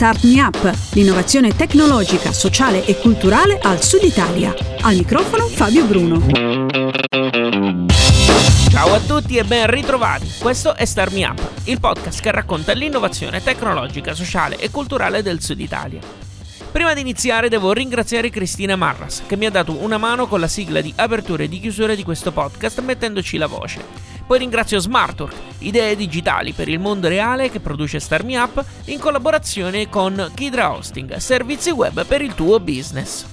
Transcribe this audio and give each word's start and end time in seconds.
Start 0.00 0.24
Me 0.24 0.40
Up, 0.40 0.94
l'innovazione 0.94 1.54
tecnologica, 1.54 2.32
sociale 2.32 2.86
e 2.86 2.96
culturale 2.96 3.58
al 3.60 3.82
Sud 3.82 4.02
Italia. 4.02 4.54
Al 4.80 4.96
microfono 4.96 5.46
Fabio 5.46 5.84
Bruno. 5.84 6.26
Ciao 8.70 8.94
a 8.94 9.00
tutti 9.00 9.36
e 9.36 9.44
ben 9.44 9.66
ritrovati. 9.66 10.26
Questo 10.38 10.74
è 10.74 10.86
Start 10.86 11.12
Me 11.12 11.26
Up, 11.26 11.50
il 11.64 11.80
podcast 11.80 12.22
che 12.22 12.30
racconta 12.30 12.72
l'innovazione 12.72 13.42
tecnologica, 13.42 14.14
sociale 14.14 14.56
e 14.56 14.70
culturale 14.70 15.20
del 15.20 15.42
Sud 15.42 15.60
Italia. 15.60 16.00
Prima 16.72 16.94
di 16.94 17.02
iniziare 17.02 17.50
devo 17.50 17.74
ringraziare 17.74 18.30
Cristina 18.30 18.76
Marras 18.76 19.24
che 19.26 19.36
mi 19.36 19.44
ha 19.44 19.50
dato 19.50 19.72
una 19.82 19.98
mano 19.98 20.26
con 20.28 20.40
la 20.40 20.48
sigla 20.48 20.80
di 20.80 20.94
apertura 20.96 21.42
e 21.42 21.48
di 21.48 21.60
chiusura 21.60 21.94
di 21.94 22.04
questo 22.04 22.32
podcast 22.32 22.80
mettendoci 22.80 23.36
la 23.36 23.46
voce. 23.46 24.09
Poi 24.30 24.38
ringrazio 24.38 24.78
Smartwork, 24.78 25.34
idee 25.58 25.96
digitali 25.96 26.52
per 26.52 26.68
il 26.68 26.78
mondo 26.78 27.08
reale 27.08 27.50
che 27.50 27.58
produce 27.58 27.98
Star 27.98 28.22
Me 28.22 28.38
Up 28.38 28.64
in 28.84 29.00
collaborazione 29.00 29.88
con 29.88 30.30
Kidra 30.36 30.72
Hosting, 30.72 31.16
servizi 31.16 31.70
web 31.70 32.06
per 32.06 32.22
il 32.22 32.36
tuo 32.36 32.60
business. 32.60 33.26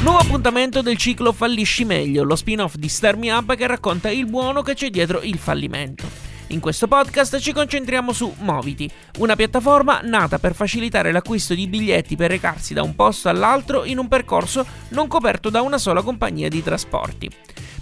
Nuovo 0.00 0.18
appuntamento 0.18 0.80
del 0.80 0.96
ciclo 0.96 1.32
Fallisci 1.32 1.84
meglio, 1.84 2.22
lo 2.22 2.36
spin-off 2.36 2.76
di 2.76 2.88
Star 2.88 3.16
Me 3.16 3.32
Up 3.32 3.56
che 3.56 3.66
racconta 3.66 4.10
il 4.10 4.26
buono 4.26 4.62
che 4.62 4.74
c'è 4.74 4.90
dietro 4.90 5.22
il 5.22 5.38
fallimento. 5.38 6.04
In 6.48 6.60
questo 6.60 6.86
podcast 6.86 7.40
ci 7.40 7.52
concentriamo 7.52 8.12
su 8.12 8.32
Moviti, 8.42 8.88
una 9.18 9.34
piattaforma 9.34 10.02
nata 10.04 10.38
per 10.38 10.54
facilitare 10.54 11.10
l'acquisto 11.10 11.52
di 11.54 11.66
biglietti 11.66 12.14
per 12.14 12.30
recarsi 12.30 12.74
da 12.74 12.84
un 12.84 12.94
posto 12.94 13.28
all'altro 13.28 13.82
in 13.82 13.98
un 13.98 14.06
percorso 14.06 14.64
non 14.90 15.08
coperto 15.08 15.50
da 15.50 15.62
una 15.62 15.78
sola 15.78 16.02
compagnia 16.02 16.48
di 16.48 16.62
trasporti. 16.62 17.28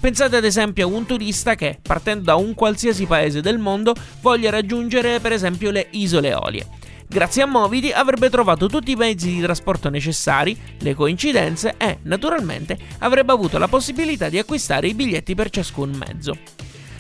Pensate 0.03 0.35
ad 0.35 0.45
esempio 0.45 0.85
a 0.85 0.91
un 0.91 1.07
turista 1.07 1.55
che, 1.55 1.79
partendo 1.81 2.25
da 2.25 2.35
un 2.35 2.55
qualsiasi 2.55 3.07
paese 3.07 3.41
del 3.41 3.59
mondo, 3.59 3.95
voglia 4.21 4.51
raggiungere 4.51 5.21
per 5.21 5.31
esempio 5.31 5.71
le 5.71 5.87
isole 5.91 6.31
Eolie. 6.31 6.67
Grazie 7.07 7.43
a 7.43 7.47
Moviti 7.47 7.93
avrebbe 7.93 8.29
trovato 8.29 8.67
tutti 8.67 8.91
i 8.91 8.97
mezzi 8.97 9.33
di 9.33 9.41
trasporto 9.41 9.91
necessari, 9.91 10.59
le 10.81 10.95
coincidenze 10.95 11.75
e, 11.77 11.99
naturalmente, 12.03 12.77
avrebbe 12.99 13.31
avuto 13.31 13.59
la 13.59 13.69
possibilità 13.69 14.29
di 14.29 14.41
acquistare 14.41 14.89
i 14.89 14.95
biglietti 14.95 15.37
per 15.37 15.51
ciascun 15.51 15.91
mezzo. 15.91 16.37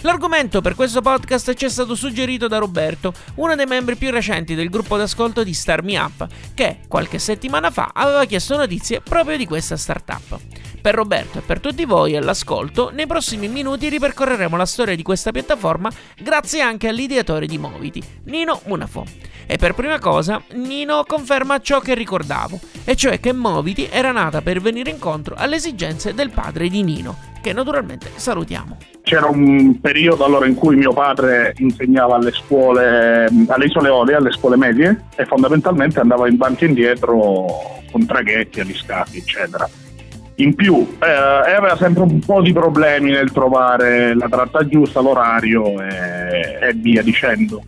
L'argomento 0.03 0.61
per 0.61 0.77
questo 0.77 1.01
podcast 1.01 1.55
ci 1.55 1.65
è 1.65 1.69
stato 1.69 1.97
suggerito 1.97 2.47
da 2.47 2.59
Roberto, 2.59 3.13
uno 3.35 3.57
dei 3.57 3.67
membri 3.67 3.97
più 3.97 4.13
recenti 4.13 4.55
del 4.55 4.71
gruppo 4.71 4.97
d'ascolto 4.97 5.43
di 5.43 5.55
Star 5.55 5.83
Me 5.83 5.99
Up, 5.99 6.25
che 6.55 6.79
qualche 6.87 7.19
settimana 7.19 7.73
fa 7.73 7.91
aveva 7.93 8.25
chiesto 8.27 8.57
notizie 8.57 9.01
proprio 9.01 9.37
di 9.37 9.47
questa 9.47 9.77
startup. 9.77 10.39
Per 10.83 10.97
Roberto 10.97 11.39
e 11.39 11.43
per 11.43 11.61
tutti 11.61 11.85
voi 11.85 12.17
all'ascolto, 12.17 12.91
nei 12.93 13.07
prossimi 13.07 13.47
minuti 13.47 13.89
ripercorreremo 13.89 14.57
la 14.57 14.67
storia 14.67 14.97
di 14.97 15.05
questa 15.05 15.31
piattaforma 15.31 15.89
grazie 16.21 16.61
anche 16.61 16.89
all'ideatore 16.89 17.47
di 17.47 17.57
Moviti, 17.57 18.03
Nino 18.25 18.61
Munafo. 18.67 19.05
E 19.47 19.59
per 19.59 19.75
prima 19.75 20.01
cosa, 20.01 20.43
Nino 20.55 21.05
conferma 21.07 21.61
ciò 21.61 21.79
che 21.79 21.95
ricordavo, 21.95 22.59
e 22.83 22.97
cioè 22.97 23.21
che 23.21 23.33
Moviti 23.33 23.87
era 23.89 24.11
nata 24.11 24.43
per 24.43 24.61
venire 24.61 24.91
incontro 24.91 25.37
alle 25.39 25.55
esigenze 25.55 26.15
del 26.15 26.31
padre 26.31 26.69
di 26.69 26.83
Nino, 26.83 27.17
che 27.41 27.53
naturalmente 27.53 28.11
salutiamo. 28.17 28.77
C'era 29.03 29.27
un 29.27 29.81
periodo 29.81 30.25
allora 30.25 30.49
in 30.49 30.57
cui 30.57 30.75
mio 30.75 30.93
padre 30.93 31.55
insegnava 31.59 32.17
alle 32.17 32.33
scuole, 32.33 33.29
alle 33.47 33.65
isole 33.67 33.89
Olie, 33.89 34.17
alle 34.17 34.33
scuole 34.33 34.57
medie, 34.57 35.05
e 35.15 35.27
fondamentalmente 35.27 36.01
andava 36.01 36.29
in 36.29 36.37
banchi 36.37 36.65
e 36.65 36.69
indietro 36.69 37.47
con 37.93 38.05
traghetti, 38.05 38.59
agli 38.59 38.75
scafi, 38.75 39.19
eccetera 39.19 39.69
in 40.37 40.55
più 40.55 40.97
eh, 41.01 41.07
aveva 41.07 41.77
sempre 41.77 42.03
un 42.03 42.19
po' 42.21 42.41
di 42.41 42.53
problemi 42.53 43.11
nel 43.11 43.33
trovare 43.33 44.15
la 44.15 44.29
tratta 44.29 44.67
giusta, 44.67 45.01
l'orario 45.01 45.81
e, 45.81 46.59
e 46.61 46.73
via 46.75 47.03
dicendo. 47.03 47.63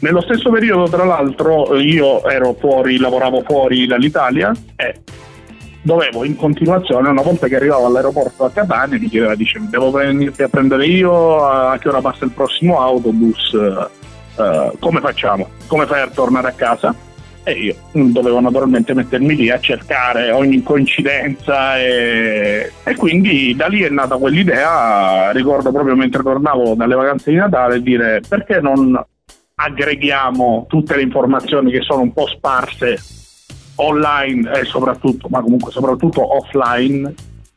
Nello 0.00 0.20
stesso 0.20 0.50
periodo, 0.50 0.88
tra 0.88 1.04
l'altro, 1.04 1.76
io 1.76 2.28
ero 2.28 2.54
fuori, 2.58 2.98
lavoravo 2.98 3.42
fuori 3.42 3.86
dall'Italia 3.86 4.52
e 4.74 5.00
dovevo 5.80 6.24
in 6.24 6.36
continuazione, 6.36 7.08
una 7.08 7.22
volta 7.22 7.46
che 7.46 7.56
arrivavo 7.56 7.86
all'aeroporto 7.86 8.44
a 8.44 8.50
Catania, 8.50 8.98
mi 8.98 9.08
chiedeva, 9.08 9.34
dice, 9.34 9.60
devo 9.68 9.90
venirti 9.90 10.42
a 10.42 10.48
prendere 10.48 10.86
io, 10.86 11.44
a 11.44 11.78
che 11.78 11.88
ora 11.88 12.00
passa 12.00 12.24
il 12.24 12.32
prossimo 12.32 12.80
autobus, 12.80 13.52
uh, 13.52 14.76
come 14.78 15.00
facciamo? 15.00 15.50
Come 15.66 15.86
fai 15.86 16.00
a 16.00 16.08
tornare 16.08 16.48
a 16.48 16.52
casa? 16.52 16.94
E 17.44 17.52
io 17.52 17.74
dovevo 17.92 18.40
naturalmente 18.40 18.94
mettermi 18.94 19.34
lì 19.34 19.50
a 19.50 19.58
cercare 19.58 20.30
ogni 20.30 20.62
coincidenza 20.62 21.78
e, 21.78 22.72
e, 22.84 22.94
quindi 22.94 23.54
da 23.56 23.66
lì 23.66 23.82
è 23.82 23.88
nata 23.88 24.16
quell'idea, 24.16 25.32
ricordo 25.32 25.72
proprio 25.72 25.96
mentre 25.96 26.22
tornavo 26.22 26.74
dalle 26.74 26.94
vacanze 26.94 27.30
di 27.30 27.36
Natale, 27.36 27.82
dire 27.82 28.20
perché 28.26 28.60
non 28.60 29.00
aggreghiamo 29.54 30.66
tutte 30.68 30.96
le 30.96 31.02
informazioni 31.02 31.70
che 31.70 31.82
sono 31.82 32.02
un 32.02 32.12
po' 32.12 32.26
sparse 32.26 32.98
online 33.76 34.50
e 34.60 34.64
soprattutto, 34.64 35.28
ma 35.28 35.40
comunque 35.40 35.70
soprattutto 35.70 36.36
offline 36.36 37.12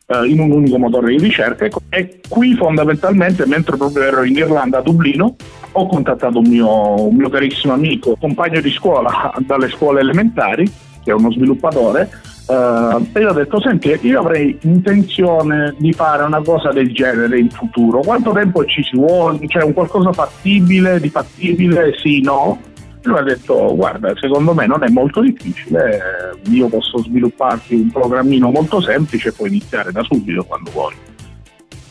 eh, 0.08 0.28
in 0.28 0.40
un 0.40 0.52
unico 0.52 0.78
motore 0.78 1.16
di 1.16 1.18
ricerca 1.18 1.68
e 1.90 2.20
qui 2.28 2.56
fondamentalmente 2.56 3.46
mentre 3.46 3.78
proprio 3.78 4.04
ero 4.04 4.24
in 4.24 4.36
Irlanda 4.36 4.80
a 4.80 4.82
Dublino 4.82 5.36
ho 5.72 5.88
contattato 5.88 6.40
un 6.40 6.48
mio, 6.48 7.08
un 7.08 7.16
mio 7.16 7.30
carissimo 7.30 7.74
amico, 7.74 8.16
compagno 8.20 8.62
di 8.62 8.70
scuola 8.70 9.34
dalle 9.46 9.70
scuole 9.70 10.00
elementari, 10.00 10.66
che 11.04 11.12
è 11.12 11.14
uno 11.14 11.32
sviluppatore, 11.32 12.10
Uh, 12.48 13.04
e 13.12 13.22
gli 13.22 13.24
ho 13.24 13.34
detto 13.34 13.60
senti 13.60 13.98
io 14.04 14.20
avrei 14.20 14.56
intenzione 14.62 15.74
di 15.80 15.92
fare 15.94 16.22
una 16.22 16.44
cosa 16.44 16.72
del 16.72 16.94
genere 16.94 17.40
in 17.40 17.50
futuro. 17.50 18.02
Quanto 18.02 18.34
tempo 18.34 18.64
ci 18.66 18.84
si 18.84 18.96
vuole? 18.96 19.40
Cioè 19.48 19.64
un 19.64 19.74
qualcosa 19.74 20.14
fattibile 20.14 21.00
di 21.00 21.10
fattibile? 21.10 21.96
Sì 21.98 22.22
no 22.22 22.60
lui 23.08 23.18
ha 23.18 23.24
detto 23.24 23.76
guarda 23.76 24.14
secondo 24.20 24.54
me 24.54 24.66
non 24.68 24.84
è 24.84 24.90
molto 24.90 25.22
difficile 25.22 26.40
io 26.50 26.68
posso 26.68 27.00
svilupparti 27.00 27.76
un 27.76 27.92
programmino 27.92 28.52
molto 28.52 28.82
semplice 28.82 29.30
e 29.30 29.32
puoi 29.32 29.50
iniziare 29.50 29.92
da 29.92 30.04
subito 30.04 30.44
quando 30.44 30.72
vuoi 30.72 30.94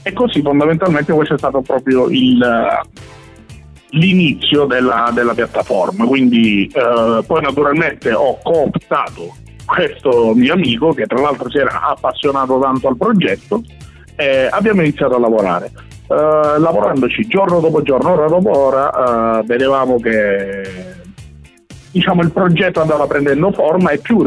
e 0.07 0.13
così 0.13 0.43
fondamentalmente 0.43 1.15
questo 1.15 1.35
è 1.35 1.39
stato 1.39 1.63
proprio 1.63 2.09
il, 2.11 2.39
l'inizio 3.89 4.67
della, 4.67 5.11
della 5.15 5.33
piattaforma. 5.33 6.05
Quindi 6.05 6.67
eh, 6.67 7.25
poi 7.27 7.41
naturalmente 7.41 8.13
ho 8.13 8.39
cooptato 8.43 9.35
questo 9.65 10.35
mio 10.35 10.53
amico 10.53 10.93
che 10.93 11.07
tra 11.07 11.21
l'altro 11.21 11.49
si 11.49 11.57
era 11.57 11.81
appassionato 11.81 12.59
tanto 12.61 12.89
al 12.89 12.99
progetto 12.99 13.63
e 14.15 14.47
abbiamo 14.51 14.83
iniziato 14.83 15.17
a 15.17 15.19
lavorare. 15.19 15.73
Uh, 16.07 16.61
lavorandoci 16.61 17.27
giorno 17.27 17.61
dopo 17.61 17.81
giorno, 17.81 18.11
ora 18.13 18.27
dopo 18.27 18.59
ora, 18.59 19.39
uh, 19.39 19.45
vedevamo 19.47 19.99
che 19.99 20.63
diciamo, 21.95 22.23
il 22.23 22.33
progetto 22.33 22.81
andava 22.81 23.07
prendendo 23.07 23.53
forma 23.53 23.91
e 23.91 23.99
più 23.99 24.19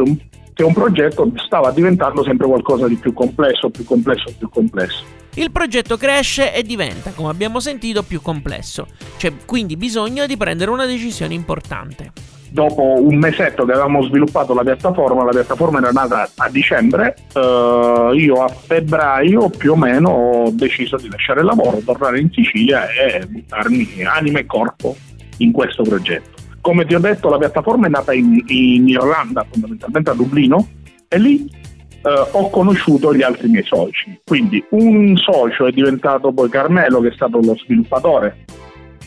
che 0.53 0.63
un 0.63 0.73
progetto 0.73 1.29
stava 1.35 1.71
diventando 1.71 2.23
sempre 2.23 2.47
qualcosa 2.47 2.87
di 2.87 2.95
più 2.95 3.11
complesso, 3.11 3.69
più 3.69 3.83
complesso, 3.83 4.33
più 4.37 4.49
complesso 4.49 5.03
il 5.37 5.51
progetto 5.51 5.97
cresce 5.97 6.51
e 6.51 6.63
diventa, 6.63 7.11
come 7.11 7.29
abbiamo 7.29 7.59
sentito, 7.59 8.01
più 8.01 8.23
complesso. 8.23 8.87
C'è 9.17 9.31
quindi 9.45 9.77
bisogno 9.77 10.25
di 10.25 10.35
prendere 10.35 10.71
una 10.71 10.87
decisione 10.87 11.35
importante. 11.35 12.11
Dopo 12.49 12.81
un 12.99 13.17
mesetto 13.17 13.63
che 13.63 13.73
avevamo 13.73 14.01
sviluppato 14.01 14.55
la 14.55 14.63
piattaforma, 14.63 15.23
la 15.23 15.29
piattaforma 15.29 15.77
era 15.77 15.91
nata 15.91 16.27
a 16.37 16.49
dicembre, 16.49 17.15
eh, 17.35 18.11
io 18.15 18.43
a 18.43 18.47
febbraio 18.47 19.49
più 19.49 19.73
o 19.73 19.75
meno 19.75 20.09
ho 20.09 20.49
deciso 20.51 20.97
di 20.97 21.07
lasciare 21.07 21.41
il 21.41 21.45
lavoro, 21.45 21.77
tornare 21.85 22.19
in 22.19 22.31
Sicilia 22.31 22.89
e 22.89 23.27
buttarmi 23.27 24.05
anima 24.05 24.39
e 24.39 24.47
corpo 24.47 24.95
in 25.37 25.51
questo 25.51 25.83
progetto. 25.83 26.36
Come 26.67 26.85
ti 26.85 26.95
ho 26.95 26.99
detto, 26.99 27.29
la 27.29 27.37
piattaforma 27.37 27.87
è 27.87 27.89
nata 27.89 28.11
in, 28.11 28.43
in 28.47 28.89
Irlanda, 28.89 29.45
fondamentalmente 29.49 30.09
a 30.09 30.13
Dublino, 30.13 30.67
e 31.07 31.17
lì 31.17 31.49
eh, 31.49 32.27
ho 32.31 32.49
conosciuto 32.49 33.15
gli 33.15 33.21
altri 33.21 33.47
miei 33.47 33.63
soci. 33.63 34.19
Quindi 34.25 34.61
un 34.71 35.15
socio 35.15 35.65
è 35.65 35.71
diventato 35.71 36.33
poi 36.33 36.49
Carmelo, 36.49 36.99
che 36.99 37.07
è 37.07 37.13
stato 37.13 37.39
lo 37.39 37.55
sviluppatore 37.55 38.43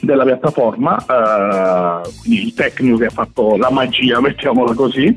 della 0.01 0.25
piattaforma, 0.25 1.05
eh, 1.05 2.09
il 2.31 2.55
tecnico 2.55 2.97
che 2.97 3.05
ha 3.05 3.11
fatto 3.11 3.59
la 3.59 3.71
magia, 3.71 4.21
mettiamola 4.25 4.73
così. 4.73 5.15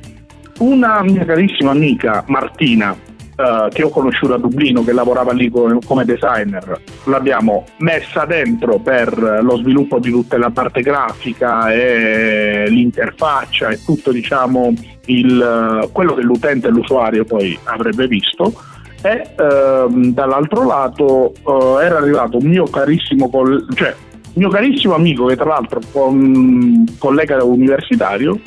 Una 0.60 1.02
mia 1.02 1.24
carissima 1.24 1.72
amica 1.72 2.26
Martina, 2.28 2.94
Uh, 3.36 3.68
che 3.70 3.82
ho 3.82 3.90
conosciuto 3.90 4.36
a 4.36 4.38
Dublino, 4.38 4.84
che 4.84 4.94
lavorava 4.94 5.34
lì 5.34 5.50
come, 5.50 6.06
designer, 6.06 6.80
l'abbiamo 7.06 7.66
messa 7.78 8.26
dentro 8.26 8.78
per 8.78 9.40
lo 9.42 9.58
sviluppo 9.58 9.98
di 9.98 10.12
tutta 10.12 10.38
la 10.38 10.52
parte 10.52 10.82
grafica 10.82 11.74
e 11.74 12.66
l'interfaccia 12.68 13.70
e 13.70 13.84
tutto 13.84 14.12
diciamo 14.12 14.72
il, 15.06 15.90
quello 15.92 16.14
che 16.14 16.22
l'utente 16.22 16.68
e 16.68 16.70
l'usuario 16.70 17.26
poi 17.26 17.58
avrebbe 17.64 18.06
visto. 18.06 18.54
E 19.02 19.34
uh, 19.36 20.12
dall'altro 20.12 20.64
lato 20.66 21.34
uh, 21.44 21.80
era 21.80 21.98
arrivato 21.98 22.38
un 22.38 22.46
mio 22.46 22.66
carissimo, 22.66 23.32
coll- 23.32 23.66
cioè, 23.74 23.96
mio 24.36 24.50
carissimo 24.50 24.96
amico 24.96 25.26
che 25.26 25.36
tra 25.36 25.46
l'altro 25.46 25.80
con, 25.92 26.86
collega 26.98 27.44
universitario 27.44 28.40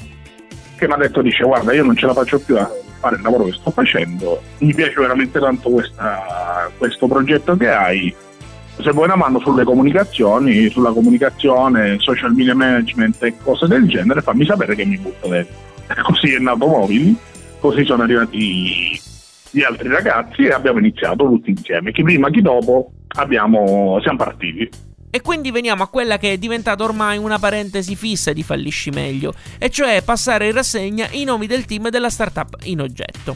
che 0.76 0.86
mi 0.86 0.92
ha 0.92 0.96
detto 0.96 1.22
dice 1.22 1.44
guarda 1.44 1.72
io 1.72 1.84
non 1.84 1.96
ce 1.96 2.06
la 2.06 2.12
faccio 2.12 2.40
più 2.40 2.56
a 2.56 2.68
fare 3.06 3.16
il 3.16 3.22
lavoro 3.22 3.44
che 3.44 3.52
sto 3.52 3.70
facendo, 3.70 4.42
mi 4.58 4.74
piace 4.74 5.00
veramente 5.00 5.38
tanto 5.38 5.70
questa, 5.70 6.70
questo 6.76 7.06
progetto 7.06 7.56
che 7.56 7.70
hai, 7.70 8.14
se 8.78 8.90
vuoi 8.90 9.06
una 9.06 9.16
mano 9.16 9.38
sulle 9.38 9.64
comunicazioni, 9.64 10.68
sulla 10.68 10.90
comunicazione, 10.90 11.98
social 12.00 12.32
media 12.34 12.54
management 12.54 13.22
e 13.22 13.34
cose 13.42 13.66
del 13.66 13.86
genere, 13.86 14.20
fammi 14.20 14.44
sapere 14.44 14.74
che 14.74 14.84
mi 14.84 14.98
butto 14.98 15.28
dentro. 15.28 15.54
Così 16.02 16.34
è 16.34 16.38
nato 16.38 16.66
Mobili, 16.66 17.16
così 17.60 17.84
sono 17.84 18.02
arrivati 18.02 19.00
gli 19.50 19.62
altri 19.62 19.88
ragazzi 19.88 20.42
e 20.42 20.50
abbiamo 20.50 20.80
iniziato 20.80 21.24
tutti 21.24 21.50
insieme. 21.50 21.92
Chi 21.92 22.02
prima, 22.02 22.28
chi 22.28 22.42
dopo, 22.42 22.90
abbiamo, 23.16 23.98
siamo 24.02 24.18
partiti. 24.18 24.68
E 25.16 25.22
quindi 25.22 25.50
veniamo 25.50 25.82
a 25.82 25.86
quella 25.88 26.18
che 26.18 26.34
è 26.34 26.36
diventata 26.36 26.84
ormai 26.84 27.16
una 27.16 27.38
parentesi 27.38 27.96
fissa 27.96 28.34
di 28.34 28.42
Fallisci 28.42 28.90
Meglio, 28.90 29.32
e 29.56 29.70
cioè 29.70 30.02
passare 30.02 30.48
in 30.48 30.52
rassegna 30.52 31.08
i 31.12 31.24
nomi 31.24 31.46
del 31.46 31.64
team 31.64 31.88
della 31.88 32.10
startup 32.10 32.58
in 32.64 32.82
oggetto. 32.82 33.34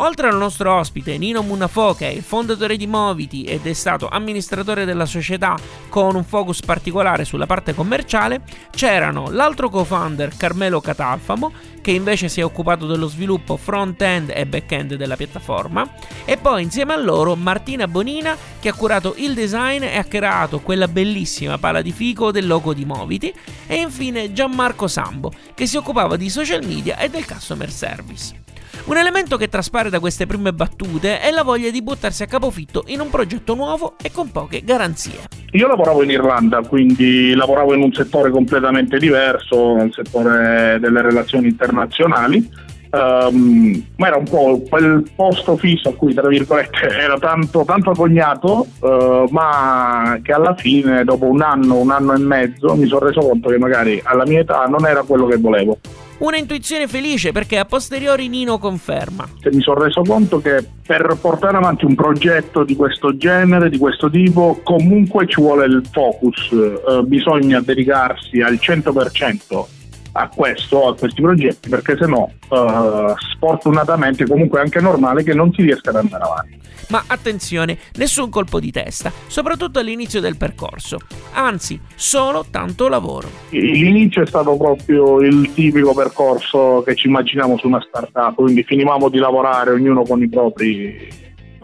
Oltre 0.00 0.28
al 0.28 0.36
nostro 0.36 0.74
ospite 0.74 1.18
Nino 1.18 1.42
Munafo, 1.42 1.92
che 1.92 2.08
è 2.08 2.12
il 2.12 2.22
fondatore 2.22 2.76
di 2.76 2.86
Moviti 2.86 3.42
ed 3.42 3.66
è 3.66 3.72
stato 3.72 4.06
amministratore 4.08 4.84
della 4.84 5.06
società 5.06 5.56
con 5.88 6.14
un 6.14 6.22
focus 6.22 6.60
particolare 6.60 7.24
sulla 7.24 7.46
parte 7.46 7.74
commerciale, 7.74 8.42
c'erano 8.70 9.28
l'altro 9.30 9.68
co-founder 9.68 10.36
Carmelo 10.36 10.80
Catalfamo, 10.80 11.52
che 11.80 11.90
invece 11.90 12.28
si 12.28 12.38
è 12.38 12.44
occupato 12.44 12.86
dello 12.86 13.08
sviluppo 13.08 13.56
front-end 13.56 14.30
e 14.32 14.46
back-end 14.46 14.94
della 14.94 15.16
piattaforma, 15.16 15.94
e 16.24 16.36
poi 16.36 16.62
insieme 16.62 16.92
a 16.92 17.00
loro 17.00 17.34
Martina 17.34 17.88
Bonina, 17.88 18.36
che 18.60 18.68
ha 18.68 18.74
curato 18.74 19.14
il 19.16 19.34
design 19.34 19.82
e 19.82 19.96
ha 19.98 20.04
creato 20.04 20.60
quella 20.60 20.86
bellissima 20.86 21.58
pala 21.58 21.82
di 21.82 21.90
fico 21.90 22.30
del 22.30 22.46
logo 22.46 22.72
di 22.72 22.84
Moviti, 22.84 23.34
e 23.66 23.74
infine 23.74 24.32
Gianmarco 24.32 24.86
Sambo, 24.86 25.32
che 25.54 25.66
si 25.66 25.76
occupava 25.76 26.14
di 26.14 26.30
social 26.30 26.64
media 26.64 26.98
e 26.98 27.08
del 27.08 27.26
customer 27.26 27.68
service. 27.68 28.46
Un 28.88 28.96
elemento 28.96 29.36
che 29.36 29.48
traspare 29.48 29.90
da 29.90 30.00
queste 30.00 30.24
prime 30.24 30.50
battute 30.54 31.20
è 31.20 31.30
la 31.30 31.42
voglia 31.42 31.68
di 31.68 31.82
buttarsi 31.82 32.22
a 32.22 32.26
capofitto 32.26 32.84
in 32.86 33.00
un 33.00 33.10
progetto 33.10 33.54
nuovo 33.54 33.96
e 34.02 34.10
con 34.10 34.30
poche 34.30 34.62
garanzie. 34.64 35.28
Io 35.52 35.66
lavoravo 35.66 36.02
in 36.04 36.08
Irlanda, 36.08 36.62
quindi 36.62 37.34
lavoravo 37.34 37.74
in 37.74 37.82
un 37.82 37.92
settore 37.92 38.30
completamente 38.30 38.96
diverso, 38.96 39.74
nel 39.74 39.92
settore 39.92 40.78
delle 40.80 41.02
relazioni 41.02 41.48
internazionali. 41.48 42.66
Um, 42.90 43.84
ma 43.96 44.06
era 44.06 44.16
un 44.16 44.24
po' 44.24 44.62
quel 44.66 45.04
posto 45.14 45.58
fisso 45.58 45.90
a 45.90 45.94
cui 45.94 46.14
tra 46.14 46.26
virgolette 46.26 46.88
era 46.98 47.18
tanto, 47.18 47.62
tanto 47.66 47.90
agognato 47.90 48.66
uh, 48.80 49.28
ma 49.28 50.18
che 50.22 50.32
alla 50.32 50.54
fine 50.54 51.04
dopo 51.04 51.26
un 51.26 51.42
anno, 51.42 51.76
un 51.76 51.90
anno 51.90 52.14
e 52.14 52.18
mezzo 52.18 52.74
mi 52.76 52.86
sono 52.86 53.04
reso 53.04 53.20
conto 53.20 53.50
che 53.50 53.58
magari 53.58 54.00
alla 54.02 54.24
mia 54.24 54.40
età 54.40 54.64
non 54.64 54.86
era 54.86 55.02
quello 55.02 55.26
che 55.26 55.36
volevo 55.36 55.78
una 56.18 56.36
intuizione 56.36 56.86
felice 56.88 57.32
perché 57.32 57.58
a 57.58 57.64
posteriori 57.64 58.28
Nino 58.28 58.58
conferma. 58.58 59.28
Mi 59.50 59.60
sono 59.60 59.82
reso 59.82 60.02
conto 60.02 60.40
che 60.40 60.64
per 60.86 61.16
portare 61.20 61.56
avanti 61.56 61.84
un 61.84 61.94
progetto 61.94 62.64
di 62.64 62.74
questo 62.74 63.16
genere, 63.16 63.68
di 63.68 63.78
questo 63.78 64.10
tipo, 64.10 64.60
comunque 64.62 65.26
ci 65.26 65.40
vuole 65.40 65.66
il 65.66 65.82
focus, 65.90 66.50
eh, 66.52 67.02
bisogna 67.04 67.60
dedicarsi 67.60 68.40
al 68.40 68.54
100% 68.54 69.76
a 70.12 70.28
questo, 70.28 70.88
a 70.88 70.96
questi 70.96 71.20
progetti, 71.20 71.68
perché 71.68 71.96
se 71.98 72.06
no, 72.06 72.32
eh, 72.50 73.14
sfortunatamente, 73.34 74.26
comunque 74.26 74.58
è 74.58 74.62
anche 74.62 74.80
normale 74.80 75.22
che 75.22 75.34
non 75.34 75.52
si 75.52 75.62
riesca 75.62 75.90
ad 75.90 75.96
andare 75.96 76.24
avanti. 76.24 76.58
Ma 76.88 77.04
attenzione, 77.06 77.76
nessun 77.96 78.30
colpo 78.30 78.60
di 78.60 78.70
testa, 78.70 79.12
soprattutto 79.26 79.78
all'inizio 79.78 80.20
del 80.20 80.36
percorso. 80.36 80.98
Anzi, 81.32 81.78
solo 81.94 82.46
tanto 82.50 82.88
lavoro. 82.88 83.28
L'inizio 83.50 84.22
è 84.22 84.26
stato 84.26 84.56
proprio 84.56 85.20
il 85.20 85.52
tipico 85.52 85.92
percorso 85.92 86.82
che 86.86 86.94
ci 86.94 87.08
immaginiamo 87.08 87.58
su 87.58 87.66
una 87.66 87.84
startup, 87.86 88.34
quindi 88.34 88.62
finivamo 88.62 89.10
di 89.10 89.18
lavorare 89.18 89.72
ognuno 89.72 90.02
con 90.02 90.22
i 90.22 90.28
propri, 90.28 91.08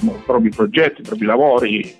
i 0.00 0.22
propri 0.26 0.50
progetti, 0.50 1.00
i 1.00 1.04
propri 1.04 1.24
lavori 1.24 1.96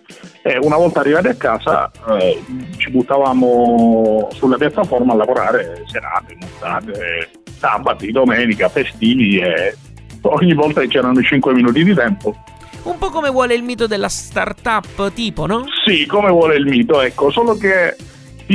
e 0.46 0.58
una 0.61 0.76
volta 0.76 1.00
arrivati 1.00 1.29
a 1.29 1.35
casa 1.35 1.91
eh, 2.19 2.43
ci 2.76 2.91
buttavamo 2.91 4.29
sulla 4.32 4.58
piattaforma 4.58 5.14
a 5.14 5.17
lavorare 5.17 5.85
serate, 5.87 6.37
nottate, 6.38 7.31
sabati, 7.56 8.12
domenica, 8.12 8.69
festivi 8.69 9.38
e 9.38 9.75
ogni 10.20 10.52
volta 10.52 10.82
che 10.82 10.88
c'erano 10.88 11.23
5 11.23 11.55
minuti 11.55 11.82
di 11.82 11.94
tempo 11.94 12.37
un 12.82 12.99
po' 12.99 13.08
come 13.08 13.31
vuole 13.31 13.55
il 13.55 13.62
mito 13.62 13.87
della 13.87 14.11
startup 14.11 15.11
tipo, 15.14 15.46
no? 15.46 15.64
Sì, 15.87 16.05
come 16.05 16.29
vuole 16.29 16.56
il 16.56 16.67
mito, 16.67 17.00
ecco, 17.00 17.31
solo 17.31 17.56
che 17.56 17.96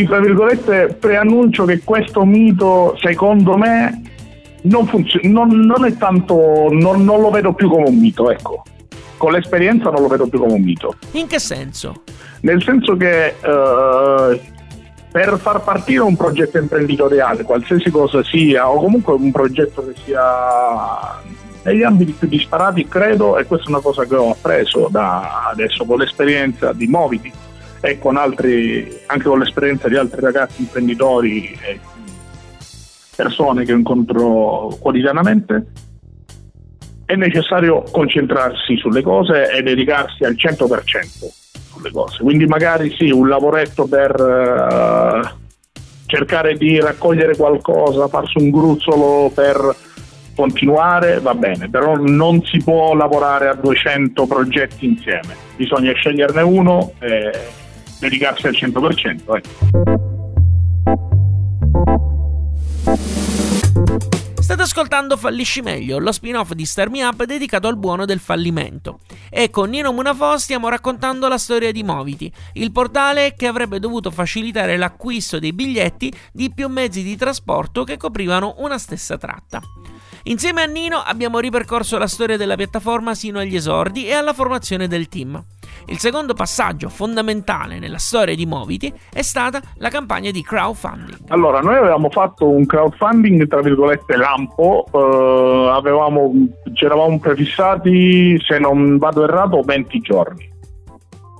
tra 0.05 0.19
virgolette 0.19 0.95
preannuncio 0.99 1.65
che 1.65 1.81
questo 1.83 2.23
mito 2.23 2.95
secondo 3.01 3.57
me 3.57 4.03
non 4.61 4.85
funziona, 4.85 5.27
non, 5.27 5.61
non, 5.61 5.85
è 5.85 5.97
tanto, 5.97 6.67
non, 6.69 7.03
non, 7.03 7.21
lo 7.21 7.31
vedo 7.31 7.53
più 7.53 7.67
come 7.67 7.89
un 7.89 7.97
mito, 7.97 8.29
ecco. 8.29 8.63
Con 9.19 9.33
l'esperienza 9.33 9.89
non 9.89 10.01
lo 10.01 10.07
vedo 10.07 10.27
più 10.27 10.39
come 10.39 10.53
un 10.53 10.61
mito. 10.61 10.95
In 11.11 11.27
che 11.27 11.39
senso? 11.39 12.03
Nel 12.39 12.63
senso 12.63 12.95
che 12.95 13.35
uh, 13.41 14.39
per 15.11 15.37
far 15.37 15.61
partire 15.61 15.99
un 15.99 16.15
progetto 16.15 16.57
imprenditoriale, 16.57 17.43
qualsiasi 17.43 17.91
cosa 17.91 18.23
sia, 18.23 18.69
o 18.69 18.79
comunque 18.79 19.13
un 19.13 19.29
progetto 19.29 19.85
che 19.85 19.93
sia 20.05 21.21
negli 21.63 21.83
ambiti 21.83 22.13
più 22.13 22.29
disparati 22.29 22.87
credo, 22.87 23.37
e 23.37 23.43
questa 23.43 23.65
è 23.65 23.69
una 23.71 23.81
cosa 23.81 24.05
che 24.05 24.15
ho 24.15 24.31
appreso 24.31 24.87
da 24.89 25.49
adesso 25.49 25.83
con 25.83 25.97
l'esperienza 25.97 26.71
di 26.71 26.87
Moviti 26.87 27.29
e 27.81 27.99
con 27.99 28.15
altri, 28.15 29.01
anche 29.07 29.27
con 29.27 29.39
l'esperienza 29.39 29.89
di 29.89 29.97
altri 29.97 30.21
ragazzi 30.21 30.61
imprenditori 30.61 31.57
e 31.61 31.79
persone 33.17 33.65
che 33.65 33.73
incontro 33.73 34.77
quotidianamente, 34.79 35.65
è 37.09 37.15
necessario 37.15 37.81
concentrarsi 37.89 38.77
sulle 38.77 39.01
cose 39.01 39.49
e 39.49 39.63
dedicarsi 39.63 40.23
al 40.25 40.35
100% 40.35 41.25
sulle 41.71 41.89
cose. 41.89 42.21
Quindi 42.21 42.45
magari 42.45 42.93
sì, 42.95 43.09
un 43.09 43.27
lavoretto 43.27 43.87
per 43.87 44.13
uh, 44.13 45.27
cercare 46.05 46.53
di 46.53 46.79
raccogliere 46.79 47.35
qualcosa, 47.35 48.07
farsi 48.09 48.37
un 48.37 48.51
gruzzolo 48.51 49.31
per 49.33 49.75
continuare 50.35 51.19
va 51.19 51.33
bene, 51.33 51.67
però 51.67 51.95
non 51.95 52.43
si 52.45 52.59
può 52.59 52.93
lavorare 52.93 53.47
a 53.47 53.55
200 53.55 54.27
progetti 54.27 54.85
insieme, 54.85 55.35
bisogna 55.55 55.91
sceglierne 55.93 56.43
uno 56.43 56.93
e 56.99 57.31
dedicarsi 57.99 58.45
al 58.45 58.53
100%. 58.53 59.35
Ecco. 59.35 60.07
State 64.59 64.77
ascoltando 64.77 65.15
Fallisci 65.15 65.61
Meglio, 65.61 65.99
lo 65.99 66.11
spin-off 66.11 66.51
di 66.51 66.65
Star 66.65 66.89
Me 66.89 67.01
Up 67.05 67.23
dedicato 67.23 67.69
al 67.69 67.77
buono 67.77 68.03
del 68.03 68.19
fallimento. 68.19 68.99
E 69.29 69.49
con 69.49 69.69
Nino 69.69 69.93
Munafò 69.93 70.37
stiamo 70.37 70.67
raccontando 70.67 71.29
la 71.29 71.37
storia 71.37 71.71
di 71.71 71.81
Moviti, 71.81 72.29
il 72.55 72.73
portale 72.73 73.35
che 73.37 73.47
avrebbe 73.47 73.79
dovuto 73.79 74.11
facilitare 74.11 74.75
l'acquisto 74.75 75.39
dei 75.39 75.53
biglietti 75.53 76.11
di 76.33 76.51
più 76.53 76.67
mezzi 76.67 77.03
di 77.03 77.15
trasporto 77.15 77.85
che 77.85 77.95
coprivano 77.95 78.55
una 78.57 78.77
stessa 78.77 79.17
tratta. 79.17 79.61
Insieme 80.23 80.61
a 80.61 80.65
Nino 80.65 80.97
abbiamo 80.97 81.39
ripercorso 81.39 81.97
la 81.97 82.07
storia 82.07 82.35
della 82.35 82.55
piattaforma 82.55 83.13
sino 83.15 83.39
agli 83.39 83.55
esordi 83.55 84.05
e 84.05 84.13
alla 84.13 84.33
formazione 84.33 84.87
del 84.87 85.07
team. 85.07 85.41
Il 85.85 85.97
secondo 85.97 86.33
passaggio 86.33 86.89
fondamentale 86.89 87.79
nella 87.79 87.97
storia 87.97 88.35
di 88.35 88.45
Moviti 88.45 88.93
è 89.11 89.21
stata 89.21 89.61
la 89.77 89.89
campagna 89.89 90.29
di 90.29 90.43
crowdfunding. 90.43 91.17
Allora, 91.29 91.61
noi 91.61 91.77
avevamo 91.77 92.09
fatto 92.09 92.47
un 92.49 92.65
crowdfunding 92.65 93.47
tra 93.47 93.61
virgolette 93.61 94.17
lampo, 94.17 94.85
eh, 94.91 95.69
avevamo, 95.69 96.31
ci 96.73 96.85
eravamo 96.85 97.17
prefissati, 97.19 98.39
se 98.41 98.59
non 98.59 98.97
vado 98.97 99.23
errato, 99.23 99.61
20 99.61 99.99
giorni. 99.99 100.57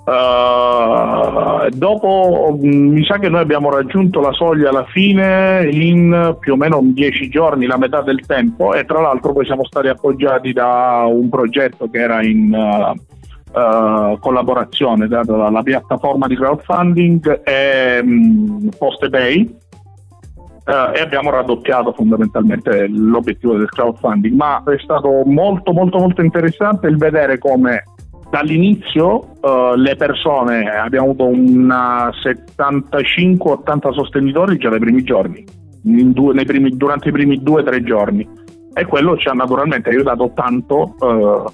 Uh, 0.09 1.69
dopo 1.69 2.57
mm, 2.57 2.93
mi 2.93 3.05
sa 3.05 3.19
che 3.19 3.29
noi 3.29 3.41
abbiamo 3.41 3.69
raggiunto 3.69 4.19
la 4.21 4.31
soglia 4.31 4.69
alla 4.69 4.85
fine 4.85 5.69
in 5.71 6.35
più 6.39 6.53
o 6.53 6.55
meno 6.55 6.79
10 6.81 7.29
giorni, 7.29 7.67
la 7.67 7.77
metà 7.77 8.01
del 8.01 8.25
tempo 8.25 8.73
e 8.73 8.85
tra 8.85 9.01
l'altro 9.01 9.33
poi 9.33 9.45
siamo 9.45 9.63
stati 9.65 9.87
appoggiati 9.87 10.51
da 10.51 11.05
un 11.07 11.29
progetto 11.29 11.91
che 11.91 11.99
era 11.99 12.23
in 12.23 12.51
uh, 12.51 13.59
uh, 13.59 14.17
collaborazione 14.17 15.07
dalla 15.07 15.61
piattaforma 15.61 16.25
di 16.25 16.35
crowdfunding 16.35 17.41
e 17.43 17.99
um, 17.99 18.67
PostePay 18.75 19.57
e 20.65 21.01
abbiamo 21.01 21.29
raddoppiato 21.29 21.93
fondamentalmente 21.93 22.87
l'obiettivo 22.87 23.57
del 23.57 23.69
crowdfunding. 23.69 24.35
Ma 24.35 24.63
è 24.63 24.77
stato 24.79 25.23
molto 25.25 25.71
molto 25.71 25.99
molto 25.99 26.21
interessante 26.21 26.87
il 26.87 26.97
vedere 26.97 27.37
come 27.37 27.83
dall'inizio 28.29 29.35
uh, 29.41 29.75
le 29.75 29.95
persone 29.95 30.69
abbiamo 30.69 31.07
avuto 31.07 31.25
una 31.25 32.09
75-80 32.09 33.93
sostenitori 33.93 34.57
già 34.57 34.69
dai 34.69 34.79
primi 34.79 35.03
giorni, 35.03 35.43
due, 35.81 36.43
primi, 36.45 36.75
durante 36.77 37.09
i 37.09 37.11
primi 37.11 37.41
due 37.41 37.61
o 37.61 37.63
tre 37.63 37.83
giorni 37.83 38.27
e 38.73 38.85
quello 38.85 39.17
ci 39.17 39.27
ha 39.27 39.33
naturalmente 39.33 39.89
aiutato 39.89 40.31
tanto 40.33 40.95
uh, 40.99 41.51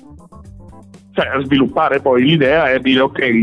cioè, 1.13 1.27
a 1.27 1.41
sviluppare 1.43 2.01
poi 2.01 2.23
l'idea 2.23 2.69
e 2.69 2.75
a 2.75 2.79
dire 2.79 2.99
ok 2.99 3.41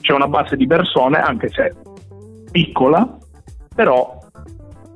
c'è 0.00 0.12
una 0.12 0.28
base 0.28 0.56
di 0.56 0.66
persone 0.66 1.18
anche 1.18 1.48
se 1.48 1.74
piccola 2.50 3.18
però 3.74 4.18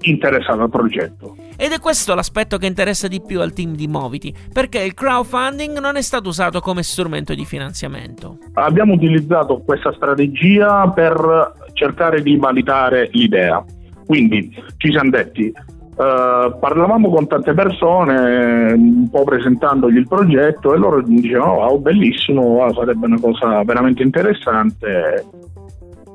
interessata 0.02 0.62
al 0.62 0.70
progetto. 0.70 1.36
Ed 1.62 1.70
è 1.70 1.78
questo 1.78 2.16
l'aspetto 2.16 2.58
che 2.58 2.66
interessa 2.66 3.06
di 3.06 3.22
più 3.24 3.40
al 3.40 3.52
team 3.52 3.76
di 3.76 3.86
Moviti, 3.86 4.34
perché 4.52 4.82
il 4.82 4.94
crowdfunding 4.94 5.78
non 5.78 5.94
è 5.94 6.02
stato 6.02 6.28
usato 6.30 6.58
come 6.58 6.82
strumento 6.82 7.36
di 7.36 7.44
finanziamento. 7.44 8.38
Abbiamo 8.54 8.94
utilizzato 8.94 9.62
questa 9.64 9.92
strategia 9.92 10.90
per 10.90 11.52
cercare 11.74 12.20
di 12.20 12.34
validare 12.34 13.10
l'idea. 13.12 13.64
Quindi 14.04 14.52
ci 14.76 14.90
siamo 14.90 15.10
detti, 15.10 15.52
Uh, 15.92 16.58
parlavamo 16.58 17.10
con 17.10 17.26
tante 17.26 17.52
persone, 17.52 18.72
un 18.72 19.10
po' 19.10 19.24
presentandogli 19.24 19.98
il 19.98 20.08
progetto 20.08 20.72
e 20.72 20.78
loro 20.78 21.02
dicevano 21.02 21.66
oh, 21.66 21.78
bellissimo, 21.78 22.40
oh, 22.40 22.72
sarebbe 22.72 23.04
una 23.04 23.20
cosa 23.20 23.62
veramente 23.62 24.02
interessante 24.02 25.22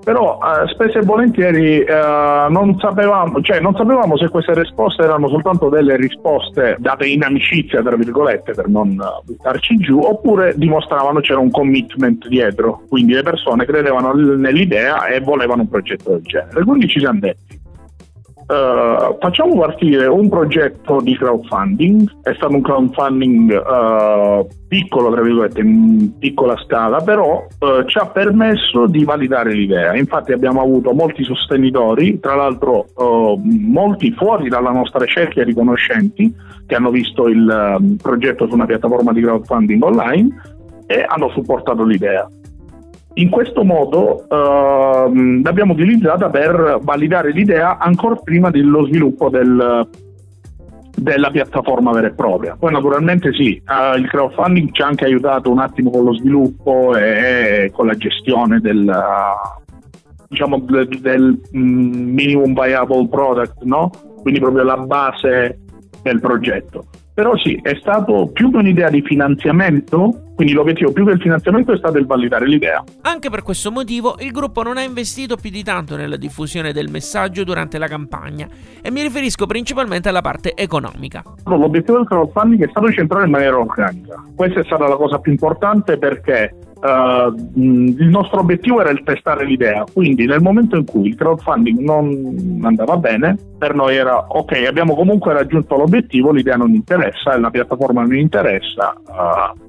però 0.07 0.39
eh, 0.39 0.69
spesso 0.69 0.99
e 0.99 1.01
volentieri 1.01 1.81
eh, 1.81 2.45
non, 2.49 2.77
sapevamo, 2.79 3.41
cioè, 3.41 3.59
non 3.59 3.75
sapevamo 3.75 4.15
se 4.15 4.29
queste 4.29 4.53
risposte 4.53 5.03
erano 5.03 5.27
soltanto 5.27 5.67
delle 5.67 5.97
risposte 5.97 6.77
date 6.79 7.07
in 7.07 7.23
amicizia, 7.23 7.81
tra 7.81 7.97
virgolette, 7.97 8.53
per 8.53 8.69
non 8.69 8.97
buttarci 9.25 9.75
giù, 9.75 9.99
oppure 9.99 10.53
dimostravano 10.55 11.19
c'era 11.19 11.39
un 11.39 11.51
commitment 11.51 12.25
dietro, 12.29 12.83
quindi 12.87 13.15
le 13.15 13.23
persone 13.23 13.65
credevano 13.65 14.13
nell'idea 14.13 15.07
e 15.07 15.19
volevano 15.19 15.63
un 15.63 15.69
progetto 15.69 16.11
del 16.11 16.21
genere. 16.21 16.63
Quindi 16.63 16.87
ci 16.87 16.99
siamo 16.99 17.19
detti, 17.19 17.56
Uh, 18.47 19.17
facciamo 19.19 19.59
partire 19.59 20.07
un 20.07 20.29
progetto 20.29 21.01
di 21.01 21.17
crowdfunding, 21.17 22.09
è 22.23 22.33
stato 22.33 22.53
un 22.53 22.61
crowdfunding 22.61 23.51
uh, 23.51 24.47
piccolo, 24.69 25.11
tra 25.11 25.21
virgolette, 25.21 25.59
in 25.59 26.17
piccola 26.17 26.55
scala, 26.63 27.01
però 27.01 27.45
uh, 27.59 27.83
ci 27.83 27.97
ha 27.97 28.05
permesso 28.05 28.87
di 28.87 29.03
validare 29.03 29.51
l'idea. 29.51 29.97
Infatti 29.97 30.31
abbiamo 30.31 30.61
avuto 30.61 30.93
molti 30.93 31.25
sostenitori, 31.25 32.21
tra 32.21 32.35
l'altro 32.35 32.85
molti 33.43 34.13
fuori 34.13 34.47
dalla 34.47 34.71
nostra 34.71 35.05
cerchia 35.05 35.43
di 35.43 35.53
conoscenti 35.53 36.33
che 36.65 36.75
hanno 36.75 36.89
visto 36.89 37.27
il 37.27 37.97
progetto 38.01 38.47
su 38.47 38.53
una 38.53 38.65
piattaforma 38.65 39.11
di 39.11 39.21
crowdfunding 39.21 39.83
online 39.83 40.41
e 40.85 41.05
hanno 41.05 41.29
supportato 41.31 41.83
l'idea. 41.83 42.29
In 43.17 43.29
questo 43.29 43.63
modo 43.63 44.25
ehm, 44.29 45.41
l'abbiamo 45.43 45.73
utilizzata 45.73 46.29
per 46.29 46.79
validare 46.83 47.31
l'idea 47.31 47.77
ancora 47.79 48.15
prima 48.15 48.51
dello 48.51 48.85
sviluppo 48.85 49.29
del, 49.29 49.89
della 50.95 51.31
piattaforma 51.31 51.91
vera 51.93 52.07
e 52.07 52.13
propria. 52.13 52.55
Poi 52.59 52.71
naturalmente 52.71 53.33
sì, 53.33 53.55
eh, 53.55 53.97
il 53.97 54.07
crowdfunding 54.07 54.71
ci 54.71 54.83
ha 54.83 54.85
anche 54.85 55.05
aiutato 55.05 55.49
un 55.49 55.57
attimo 55.57 55.89
con 55.89 56.03
lo 56.03 56.13
sviluppo 56.13 56.95
e 56.95 57.71
con 57.73 57.87
la 57.87 57.95
gestione 57.95 58.59
del, 58.59 58.87
diciamo, 60.27 60.59
del, 60.59 60.87
del 61.01 61.41
mm, 61.57 62.13
minimum 62.13 62.53
viable 62.53 63.07
product, 63.07 63.63
no? 63.63 63.89
quindi 64.21 64.39
proprio 64.39 64.63
la 64.63 64.77
base 64.77 65.59
del 66.03 66.19
progetto. 66.19 66.85
Però 67.17 67.35
sì, 67.35 67.59
è 67.63 67.75
stato 67.79 68.29
più 68.31 68.51
che 68.51 68.57
un'idea 68.57 68.91
di 68.91 69.01
finanziamento, 69.01 70.25
quindi 70.35 70.53
l'obiettivo 70.53 70.91
più 70.91 71.03
che 71.03 71.13
il 71.13 71.19
finanziamento 71.19 71.71
è 71.71 71.77
stato 71.77 71.97
il 71.97 72.05
validare 72.05 72.45
l'idea. 72.45 72.83
Anche 73.01 73.31
per 73.31 73.41
questo 73.41 73.71
motivo 73.71 74.17
il 74.19 74.29
gruppo 74.29 74.61
non 74.61 74.77
ha 74.77 74.83
investito 74.83 75.35
più 75.35 75.49
di 75.49 75.63
tanto 75.63 75.95
nella 75.95 76.15
diffusione 76.15 76.73
del 76.73 76.91
messaggio 76.91 77.43
durante 77.43 77.79
la 77.79 77.87
campagna 77.87 78.47
e 78.83 78.91
mi 78.91 79.01
riferisco 79.01 79.47
principalmente 79.47 80.09
alla 80.09 80.21
parte 80.21 80.53
economica. 80.53 81.23
L'obiettivo 81.45 81.97
del 81.97 82.05
crowdfunding 82.05 82.63
è 82.63 82.69
stato 82.69 82.91
centrare 82.91 83.25
in 83.25 83.31
maniera 83.31 83.57
organica. 83.57 84.23
Questa 84.35 84.59
è 84.59 84.63
stata 84.65 84.87
la 84.87 84.95
cosa 84.95 85.17
più 85.17 85.31
importante 85.31 85.97
perché 85.97 86.53
Uh, 86.79 87.33
il 87.55 88.07
nostro 88.07 88.41
obiettivo 88.41 88.79
era 88.79 88.91
il 88.91 89.01
testare 89.03 89.45
l'idea, 89.45 89.83
quindi 89.91 90.25
nel 90.25 90.41
momento 90.41 90.75
in 90.75 90.85
cui 90.85 91.07
il 91.07 91.15
crowdfunding 91.15 91.79
non 91.79 92.59
andava 92.61 92.97
bene, 92.97 93.35
per 93.57 93.73
noi 93.73 93.95
era 93.95 94.27
ok, 94.27 94.63
abbiamo 94.67 94.93
comunque 94.93 95.33
raggiunto 95.33 95.75
l'obiettivo, 95.75 96.31
l'idea 96.31 96.55
non 96.55 96.73
interessa 96.73 97.37
la 97.39 97.49
piattaforma 97.49 98.01
non 98.01 98.15
interessa, 98.15 98.93
uh, 99.07 99.59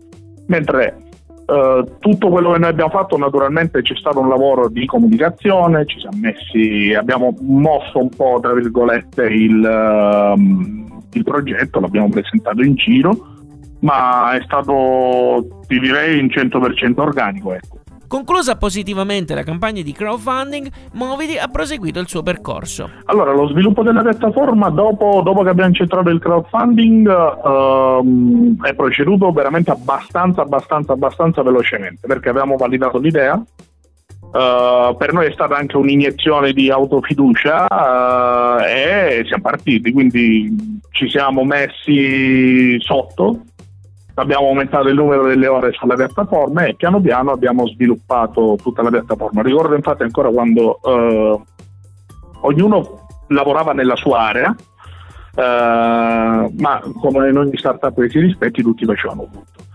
mentre 0.49 0.99
uh, 1.47 1.97
tutto 1.99 2.29
quello 2.29 2.53
che 2.53 2.59
noi 2.59 2.71
abbiamo 2.71 2.91
fatto 2.91 3.17
naturalmente 3.17 3.81
c'è 3.81 3.97
stato 3.97 4.21
un 4.21 4.29
lavoro 4.29 4.69
di 4.69 4.85
comunicazione, 4.85 5.87
ci 5.87 5.99
siamo 6.01 6.19
messi, 6.21 6.93
abbiamo 6.95 7.35
mosso 7.41 7.99
un 8.01 8.11
po' 8.11 8.39
tra 8.43 8.53
virgolette 8.53 9.25
il, 9.25 9.65
ehm, 9.65 11.03
il 11.13 11.25
progetto, 11.25 11.81
l'abbiamo 11.81 12.11
presentato 12.11 12.63
in 12.63 12.75
giro 12.75 13.37
ma 13.81 14.33
è 14.33 14.43
stato, 14.43 15.63
ti 15.67 15.79
direi, 15.79 16.19
in 16.19 16.27
100% 16.27 17.01
organico. 17.01 17.53
Ecco. 17.55 17.79
Conclusa 18.09 18.57
positivamente 18.57 19.35
la 19.35 19.43
campagna 19.43 19.83
di 19.83 19.93
crowdfunding, 19.93 20.67
Movidi 20.93 21.37
ha 21.37 21.47
proseguito 21.49 22.01
il 22.01 22.09
suo 22.09 22.23
percorso. 22.23 22.89
Allora, 23.05 23.33
lo 23.33 23.49
sviluppo 23.49 23.83
della 23.83 24.01
piattaforma 24.01 24.71
dopo, 24.71 25.21
dopo 25.23 25.43
che 25.43 25.51
abbiamo 25.51 25.75
centrato 25.75 26.09
il 26.09 26.19
crowdfunding 26.19 27.07
ehm, 27.07 28.65
è 28.65 28.75
proceduto 28.75 29.31
veramente 29.31 29.71
abbastanza, 29.71 30.41
abbastanza, 30.41 30.95
abbastanza 30.95 31.43
velocemente 31.43 32.07
perché 32.07 32.31
avevamo 32.31 32.57
validato 32.57 32.97
l'idea. 32.97 33.35
Uh, 34.31 34.95
per 34.97 35.13
noi 35.13 35.27
è 35.27 35.33
stata 35.33 35.57
anche 35.57 35.79
un'iniezione 35.79 36.53
di 36.53 36.71
autofiducia 36.71 37.67
uh, 37.67 38.63
e 38.63 39.23
siamo 39.27 39.43
partiti, 39.43 39.91
quindi 39.91 40.81
ci 40.91 41.09
siamo 41.09 41.45
messi 41.45 42.79
sotto 42.81 43.45
abbiamo 44.21 44.49
aumentato 44.49 44.89
il 44.89 44.95
numero 44.95 45.27
delle 45.27 45.47
ore 45.47 45.73
sulla 45.73 45.95
piattaforma 45.95 46.65
e 46.65 46.75
piano 46.75 47.01
piano 47.01 47.31
abbiamo 47.31 47.67
sviluppato 47.69 48.57
tutta 48.61 48.83
la 48.83 48.91
piattaforma. 48.91 49.43
Ricordo 49.43 49.75
infatti 49.75 50.03
ancora 50.03 50.29
quando 50.31 50.81
eh, 50.83 51.41
ognuno 52.41 53.07
lavorava 53.29 53.73
nella 53.73 53.97
sua 53.97 54.21
area, 54.21 54.55
eh, 55.35 56.53
ma 56.57 56.83
come 57.01 57.29
in 57.29 57.37
ogni 57.37 57.57
startup 57.57 57.95
che 57.95 58.09
si 58.09 58.19
rispetti 58.19 58.63
tutti 58.63 58.85
facevano 58.85 59.29
tutto. 59.31 59.67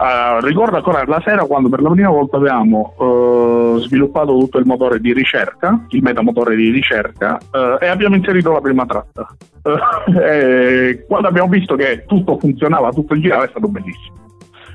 Uh, 0.00 0.42
ricordo 0.42 0.76
ancora 0.76 1.04
la 1.04 1.20
sera 1.22 1.44
quando 1.44 1.68
per 1.68 1.82
la 1.82 1.90
prima 1.90 2.08
volta 2.08 2.38
abbiamo 2.38 2.94
uh, 2.96 3.78
sviluppato 3.80 4.32
tutto 4.38 4.56
il 4.56 4.64
motore 4.64 4.98
di 4.98 5.12
ricerca, 5.12 5.84
il 5.90 6.02
metamotore 6.02 6.56
di 6.56 6.70
ricerca, 6.70 7.38
uh, 7.52 7.76
e 7.78 7.86
abbiamo 7.86 8.16
inserito 8.16 8.50
la 8.50 8.62
prima 8.62 8.86
tratta. 8.86 9.28
quando 11.06 11.28
abbiamo 11.28 11.50
visto 11.50 11.76
che 11.76 12.04
tutto 12.06 12.38
funzionava, 12.38 12.92
tutto 12.92 13.20
girava, 13.20 13.44
è 13.44 13.48
stato 13.50 13.68
bellissimo. 13.68 14.16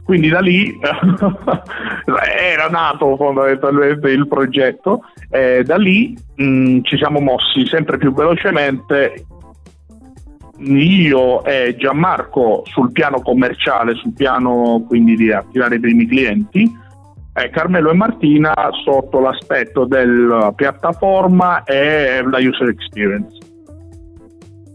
Quindi 0.03 0.29
da 0.29 0.41
lì 0.41 0.71
era 2.39 2.67
nato 2.69 3.15
fondamentalmente 3.15 4.11
il 4.11 4.27
progetto, 4.27 5.05
e 5.31 5.63
da 5.63 5.77
lì 5.77 6.15
mh, 6.35 6.43
mm, 6.45 6.79
ci 6.83 6.97
siamo 6.97 7.19
mossi 7.19 7.65
sempre 7.65 7.97
più 7.97 8.13
velocemente 8.13 9.25
io 10.57 11.43
e 11.43 11.75
Gianmarco 11.77 12.63
sul 12.65 12.91
piano 12.91 13.21
commerciale, 13.21 13.95
sul 13.95 14.13
piano 14.13 14.83
quindi 14.87 15.15
di 15.15 15.31
attivare 15.31 15.75
i 15.75 15.79
primi 15.79 16.07
clienti, 16.07 16.83
e 17.37 17.49
Carmelo 17.49 17.91
e 17.91 17.95
Martina 17.95 18.53
sotto 18.83 19.19
l'aspetto 19.19 19.83
della 19.85 20.53
piattaforma 20.55 21.63
e 21.63 22.23
la 22.23 22.39
user 22.39 22.69
experience. 22.69 23.37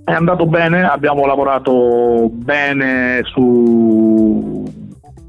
È 0.05 0.13
andato 0.13 0.45
bene, 0.45 0.83
abbiamo 0.83 1.25
lavorato 1.25 2.29
bene 2.31 3.21
su 3.25 4.65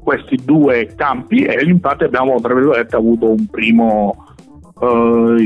questi 0.02 0.36
due 0.44 0.92
campi 0.94 1.44
e 1.44 1.64
infatti 1.64 2.04
abbiamo 2.04 2.34
avuto 2.34 3.30
un 3.30 3.46
primo 3.46 4.26
uh, 4.80 5.36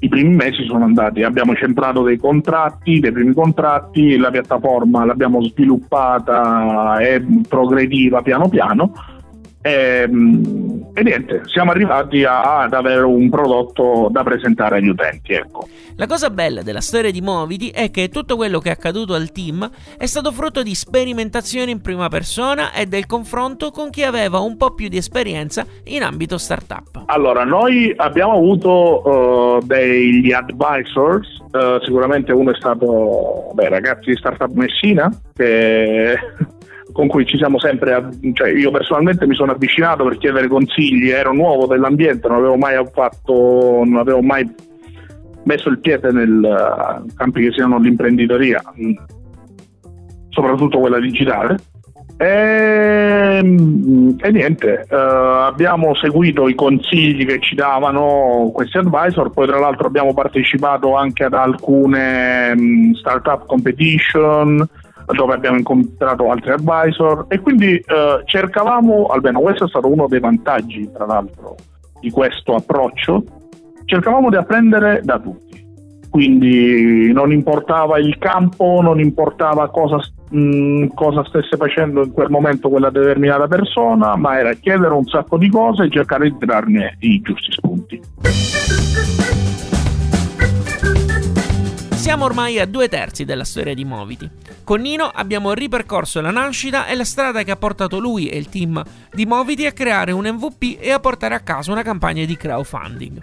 i 0.00 0.08
primi 0.08 0.34
mesi 0.34 0.64
sono 0.64 0.84
andati, 0.84 1.22
abbiamo 1.22 1.54
centrato 1.54 2.02
dei 2.02 2.18
contratti, 2.18 3.00
dei 3.00 3.12
primi 3.12 3.34
contratti, 3.34 4.16
la 4.16 4.30
piattaforma 4.30 5.04
l'abbiamo 5.04 5.42
sviluppata 5.42 6.98
e 6.98 7.24
progrediva 7.48 8.22
piano 8.22 8.48
piano 8.48 8.92
e, 9.60 10.02
ehm, 10.02 10.90
e, 10.94 11.02
niente, 11.02 11.42
siamo 11.46 11.70
arrivati 11.70 12.24
a, 12.24 12.62
ad 12.62 12.72
avere 12.72 13.02
un 13.02 13.28
prodotto 13.28 14.08
da 14.10 14.22
presentare 14.22 14.76
agli 14.76 14.88
utenti. 14.88 15.32
Ecco. 15.32 15.68
La 15.96 16.06
cosa 16.06 16.30
bella 16.30 16.62
della 16.62 16.80
storia 16.80 17.10
di 17.10 17.20
Movidi 17.20 17.70
è 17.70 17.90
che 17.90 18.08
tutto 18.08 18.36
quello 18.36 18.60
che 18.60 18.68
è 18.68 18.72
accaduto 18.72 19.14
al 19.14 19.32
team 19.32 19.68
è 19.96 20.06
stato 20.06 20.30
frutto 20.30 20.62
di 20.62 20.74
sperimentazioni 20.74 21.72
in 21.72 21.80
prima 21.80 22.08
persona 22.08 22.72
e 22.72 22.86
del 22.86 23.06
confronto 23.06 23.70
con 23.70 23.90
chi 23.90 24.04
aveva 24.04 24.38
un 24.38 24.56
po' 24.56 24.74
più 24.74 24.88
di 24.88 24.96
esperienza 24.96 25.66
in 25.86 26.02
ambito 26.02 26.38
startup. 26.38 27.02
Allora, 27.06 27.42
noi 27.42 27.92
abbiamo 27.96 28.34
avuto 28.34 29.08
uh, 29.08 29.66
degli 29.66 30.30
advisors, 30.30 31.38
uh, 31.50 31.82
sicuramente 31.82 32.30
uno 32.30 32.52
è 32.52 32.54
stato 32.54 33.50
beh, 33.54 33.68
ragazzi 33.68 34.10
di 34.10 34.16
Startup 34.16 34.52
Messina, 34.52 35.10
che 35.34 36.16
con 36.92 37.06
cui 37.06 37.26
ci 37.26 37.36
siamo 37.36 37.58
sempre, 37.58 38.08
cioè 38.32 38.50
io 38.50 38.70
personalmente 38.70 39.26
mi 39.26 39.34
sono 39.34 39.52
avvicinato 39.52 40.04
per 40.04 40.18
chiedere 40.18 40.48
consigli, 40.48 41.10
ero 41.10 41.32
nuovo 41.32 41.66
dell'ambiente, 41.66 42.28
non 42.28 42.38
avevo 42.38 42.56
mai 42.56 42.74
fatto, 42.92 43.82
non 43.84 43.96
avevo 43.96 44.22
mai 44.22 44.48
messo 45.44 45.68
il 45.68 45.78
piede 45.80 46.10
nel 46.12 46.42
uh, 46.42 47.06
campi 47.14 47.42
che 47.42 47.52
siano 47.52 47.78
l'imprenditoria, 47.78 48.62
mm, 48.80 48.92
soprattutto 50.28 50.78
quella 50.78 51.00
digitale. 51.00 51.56
E, 52.20 53.38
ehm, 53.38 54.16
e 54.20 54.30
niente, 54.32 54.86
uh, 54.90 54.94
abbiamo 54.94 55.94
seguito 55.94 56.48
i 56.48 56.54
consigli 56.54 57.24
che 57.24 57.38
ci 57.40 57.54
davano 57.54 58.50
questi 58.52 58.78
advisor, 58.78 59.30
poi 59.30 59.46
tra 59.46 59.58
l'altro 59.58 59.86
abbiamo 59.86 60.12
partecipato 60.12 60.96
anche 60.96 61.24
ad 61.24 61.34
alcune 61.34 62.52
um, 62.56 62.92
startup 62.94 63.46
competition 63.46 64.68
dove 65.14 65.34
abbiamo 65.34 65.56
incontrato 65.56 66.30
altri 66.30 66.52
advisor 66.52 67.26
e 67.28 67.40
quindi 67.40 67.74
uh, 67.74 68.22
cercavamo, 68.24 69.06
almeno 69.06 69.40
questo 69.40 69.64
è 69.64 69.68
stato 69.68 69.90
uno 69.90 70.06
dei 70.06 70.20
vantaggi 70.20 70.90
tra 70.92 71.06
l'altro 71.06 71.56
di 72.00 72.10
questo 72.10 72.54
approccio, 72.54 73.24
cercavamo 73.84 74.30
di 74.30 74.36
apprendere 74.36 75.00
da 75.02 75.18
tutti. 75.18 75.66
Quindi 76.10 77.12
non 77.12 77.32
importava 77.32 77.98
il 77.98 78.16
campo, 78.18 78.80
non 78.82 78.98
importava 78.98 79.68
cosa, 79.68 79.98
mh, 80.30 80.38
mm, 80.38 80.86
cosa 80.94 81.24
stesse 81.24 81.56
facendo 81.56 82.02
in 82.02 82.12
quel 82.12 82.30
momento 82.30 82.68
quella 82.68 82.90
determinata 82.90 83.46
persona, 83.46 84.16
ma 84.16 84.38
era 84.38 84.52
chiedere 84.54 84.94
un 84.94 85.04
sacco 85.04 85.36
di 85.36 85.50
cose 85.50 85.84
e 85.84 85.90
cercare 85.90 86.30
di 86.30 86.36
trarne 86.38 86.96
i 87.00 87.20
giusti 87.20 87.52
spunti. 87.52 88.00
Siamo 92.08 92.24
ormai 92.24 92.58
a 92.58 92.64
due 92.64 92.88
terzi 92.88 93.26
della 93.26 93.44
storia 93.44 93.74
di 93.74 93.84
Moviti. 93.84 94.30
Con 94.64 94.80
Nino 94.80 95.04
abbiamo 95.04 95.52
ripercorso 95.52 96.22
la 96.22 96.30
nascita 96.30 96.86
e 96.86 96.96
la 96.96 97.04
strada 97.04 97.42
che 97.42 97.50
ha 97.50 97.56
portato 97.56 97.98
lui 97.98 98.30
e 98.30 98.38
il 98.38 98.48
team 98.48 98.82
di 99.12 99.26
Moviti 99.26 99.66
a 99.66 99.72
creare 99.72 100.12
un 100.12 100.26
MVP 100.26 100.78
e 100.80 100.90
a 100.90 101.00
portare 101.00 101.34
a 101.34 101.40
casa 101.40 101.70
una 101.70 101.82
campagna 101.82 102.24
di 102.24 102.34
crowdfunding. 102.34 103.20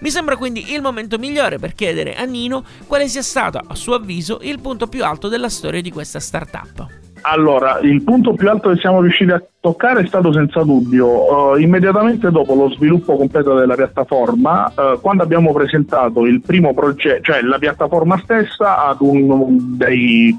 Mi 0.00 0.10
sembra 0.10 0.38
quindi 0.38 0.72
il 0.72 0.80
momento 0.80 1.18
migliore 1.18 1.58
per 1.58 1.74
chiedere 1.74 2.16
a 2.16 2.24
Nino 2.24 2.64
quale 2.86 3.08
sia 3.08 3.20
stato, 3.20 3.58
a 3.58 3.74
suo 3.74 3.92
avviso, 3.92 4.38
il 4.40 4.58
punto 4.58 4.86
più 4.86 5.04
alto 5.04 5.28
della 5.28 5.50
storia 5.50 5.82
di 5.82 5.90
questa 5.90 6.18
startup. 6.18 7.03
Allora, 7.26 7.78
il 7.80 8.02
punto 8.02 8.34
più 8.34 8.50
alto 8.50 8.68
che 8.70 8.76
siamo 8.76 9.00
riusciti 9.00 9.30
a 9.30 9.42
toccare 9.58 10.02
è 10.02 10.06
stato 10.06 10.30
senza 10.30 10.62
dubbio 10.62 11.52
uh, 11.52 11.56
immediatamente 11.56 12.30
dopo 12.30 12.54
lo 12.54 12.68
sviluppo 12.70 13.16
completo 13.16 13.54
della 13.54 13.76
piattaforma, 13.76 14.70
uh, 14.76 15.00
quando 15.00 15.22
abbiamo 15.22 15.50
presentato 15.54 16.26
il 16.26 16.42
primo 16.42 16.74
progetto, 16.74 17.22
cioè 17.22 17.40
la 17.40 17.56
piattaforma 17.56 18.20
stessa 18.22 18.84
ad 18.86 18.98
uno 19.00 19.46
dei 19.48 20.38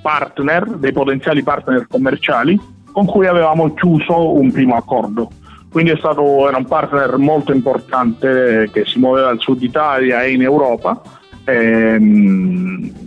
partner, 0.00 0.66
dei 0.78 0.92
potenziali 0.92 1.42
partner 1.42 1.86
commerciali 1.86 2.58
con 2.92 3.04
cui 3.04 3.26
avevamo 3.26 3.74
chiuso 3.74 4.38
un 4.38 4.50
primo 4.50 4.74
accordo. 4.74 5.28
Quindi 5.70 5.94
stato, 5.98 6.48
era 6.48 6.56
un 6.56 6.64
partner 6.64 7.18
molto 7.18 7.52
importante 7.52 8.70
che 8.72 8.86
si 8.86 8.98
muoveva 8.98 9.28
al 9.28 9.38
sud 9.38 9.62
Italia 9.62 10.22
e 10.22 10.32
in 10.32 10.40
Europa. 10.40 11.02
Ehm, 11.44 13.05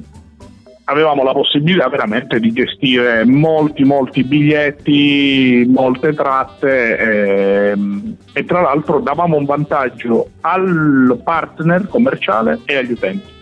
avevamo 0.89 1.23
la 1.23 1.33
possibilità 1.33 1.87
veramente 1.87 2.39
di 2.39 2.51
gestire 2.51 3.23
molti 3.23 3.83
molti 3.83 4.23
biglietti, 4.23 5.65
molte 5.69 6.13
tratte 6.13 6.97
e, 6.97 7.69
ehm, 7.71 8.15
e 8.33 8.45
tra 8.45 8.61
l'altro 8.61 8.99
davamo 8.99 9.37
un 9.37 9.45
vantaggio 9.45 10.29
al 10.41 11.19
partner 11.23 11.87
commerciale 11.87 12.59
e 12.65 12.75
agli 12.75 12.91
utenti. 12.91 13.37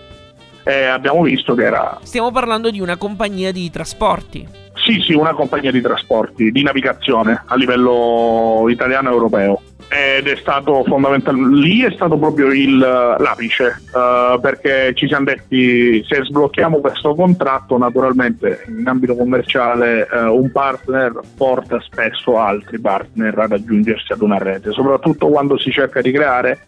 E 0.63 0.83
abbiamo 0.83 1.21
visto 1.21 1.55
che 1.55 1.63
era... 1.63 1.97
Stiamo 2.03 2.31
parlando 2.31 2.69
di 2.69 2.81
una 2.81 2.97
compagnia 2.97 3.53
di 3.53 3.69
trasporti. 3.69 4.45
Sì, 4.73 4.99
sì, 4.99 5.13
una 5.13 5.33
compagnia 5.33 5.71
di 5.71 5.79
trasporti, 5.79 6.51
di 6.51 6.61
navigazione 6.61 7.43
a 7.45 7.55
livello 7.55 8.65
italiano 8.67 9.09
e 9.09 9.13
europeo 9.13 9.61
ed 9.89 10.27
è 10.27 10.35
stato 10.35 10.83
fondamentale 10.83 11.37
lì 11.49 11.81
è 11.83 11.91
stato 11.91 12.17
proprio 12.17 12.51
il, 12.51 12.77
l'apice 12.77 13.81
uh, 13.93 14.39
perché 14.39 14.93
ci 14.95 15.07
siamo 15.07 15.25
detti 15.25 16.03
se 16.03 16.23
sblocchiamo 16.23 16.79
questo 16.79 17.15
contratto 17.15 17.77
naturalmente 17.77 18.65
in 18.67 18.85
ambito 18.85 19.15
commerciale 19.15 20.07
uh, 20.11 20.35
un 20.35 20.51
partner 20.51 21.19
porta 21.37 21.79
spesso 21.79 22.37
altri 22.37 22.79
partner 22.79 23.39
ad 23.39 23.53
aggiungersi 23.53 24.11
ad 24.11 24.21
una 24.21 24.37
rete 24.37 24.71
soprattutto 24.71 25.27
quando 25.29 25.57
si 25.57 25.71
cerca 25.71 26.01
di 26.01 26.11
creare 26.11 26.65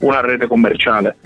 una 0.00 0.20
rete 0.20 0.46
commerciale. 0.46 1.16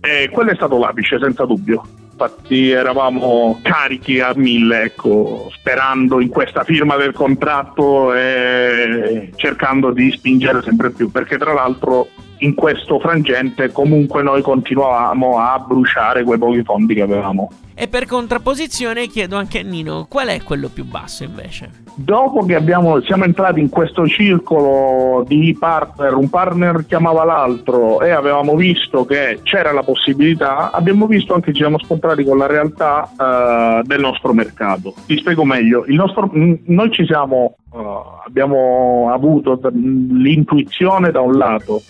E 0.00 0.30
quello 0.30 0.50
è 0.50 0.54
stato 0.54 0.78
l'apice 0.78 1.18
senza 1.18 1.44
dubbio 1.44 1.82
infatti 2.20 2.70
eravamo 2.70 3.58
carichi 3.62 4.20
a 4.20 4.32
mille, 4.36 4.82
ecco, 4.82 5.50
sperando 5.54 6.20
in 6.20 6.28
questa 6.28 6.64
firma 6.64 6.96
del 6.96 7.12
contratto 7.12 8.12
e 8.12 9.30
cercando 9.36 9.90
di 9.90 10.10
spingere 10.10 10.60
sempre 10.60 10.90
più, 10.90 11.10
perché 11.10 11.38
tra 11.38 11.54
l'altro 11.54 12.08
in 12.40 12.54
questo 12.54 12.98
frangente 12.98 13.72
comunque 13.72 14.22
noi 14.22 14.42
continuavamo 14.42 15.38
a 15.38 15.58
bruciare 15.58 16.24
quei 16.24 16.38
pochi 16.38 16.62
fondi 16.62 16.94
che 16.94 17.02
avevamo. 17.02 17.50
E 17.74 17.88
per 17.88 18.04
contrapposizione 18.04 19.06
chiedo 19.06 19.36
anche 19.36 19.60
a 19.60 19.62
Nino, 19.62 20.06
qual 20.06 20.28
è 20.28 20.42
quello 20.42 20.68
più 20.68 20.84
basso 20.84 21.24
invece? 21.24 21.70
Dopo 21.94 22.44
che 22.44 22.54
abbiamo, 22.54 23.00
siamo 23.00 23.24
entrati 23.24 23.58
in 23.60 23.70
questo 23.70 24.06
circolo 24.06 25.24
di 25.26 25.56
partner, 25.58 26.14
un 26.14 26.28
partner 26.28 26.84
chiamava 26.86 27.24
l'altro 27.24 28.02
e 28.02 28.10
avevamo 28.10 28.54
visto 28.54 29.06
che 29.06 29.40
c'era 29.44 29.72
la 29.72 29.82
possibilità, 29.82 30.70
abbiamo 30.72 31.06
visto 31.06 31.32
anche, 31.32 31.52
ci 31.52 31.60
siamo 31.60 31.78
scontrati 31.78 32.22
con 32.22 32.36
la 32.36 32.46
realtà 32.46 33.10
uh, 33.16 33.86
del 33.86 34.00
nostro 34.00 34.34
mercato. 34.34 34.92
Ti 35.06 35.16
spiego 35.16 35.44
meglio, 35.44 35.84
nostro, 35.86 36.30
noi 36.32 36.90
ci 36.92 37.06
siamo, 37.06 37.56
uh, 37.70 37.78
abbiamo 38.26 39.10
avuto 39.10 39.58
l'intuizione 39.72 41.10
da 41.10 41.20
un 41.20 41.32
lato 41.32 41.80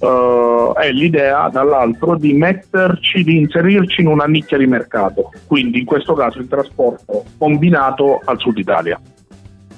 uh, 0.00 0.72
è 0.74 0.90
l'idea 0.90 1.48
dall'altro 1.48 2.16
di 2.16 2.32
metterci, 2.32 3.22
di 3.22 3.38
inserirci 3.38 4.00
in 4.00 4.08
una 4.08 4.24
nicchia 4.24 4.58
di 4.58 4.66
mercato, 4.66 5.30
quindi 5.46 5.80
in 5.80 5.84
questo 5.84 6.14
caso 6.14 6.38
il 6.38 6.48
trasporto 6.48 7.24
combinato 7.38 8.20
al 8.24 8.38
sud 8.38 8.58
Italia. 8.58 9.00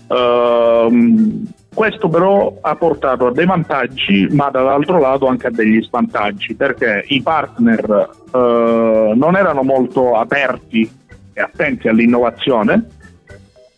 Uh, 0.09 1.43
questo 1.75 2.09
però 2.09 2.59
ha 2.61 2.77
portato 2.77 3.29
a 3.29 3.33
dei 3.33 3.47
vantaggi, 3.47 4.29
ma 4.31 4.51
dall'altro 4.51 5.01
lato 5.01 5.27
anche 5.27 5.47
a 5.47 5.51
degli 5.51 5.83
svantaggi, 5.83 6.55
perché 6.55 7.03
i 7.07 7.23
partner 7.23 8.11
uh, 8.31 9.15
non 9.15 9.37
erano 9.37 9.63
molto 9.63 10.15
aperti 10.15 10.91
e 11.33 11.41
attenti 11.41 11.89
all'innovazione. 11.89 12.87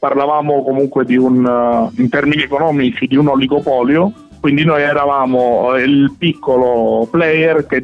Parlavamo 0.01 0.65
comunque 0.65 1.05
un, 1.17 1.45
uh, 1.47 2.01
in 2.01 2.09
termini 2.09 2.43
economici 2.43 3.07
di 3.07 3.17
un 3.17 3.29
oligopolio 3.29 4.13
quindi 4.45 4.63
noi 4.67 4.83
eravamo 4.83 5.75
il 5.79 6.17
piccolo 6.19 7.09
player 7.11 7.67
che 7.67 7.83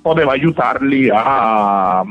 poteva 0.00 0.32
aiutarli 0.32 1.10
a 1.12 2.02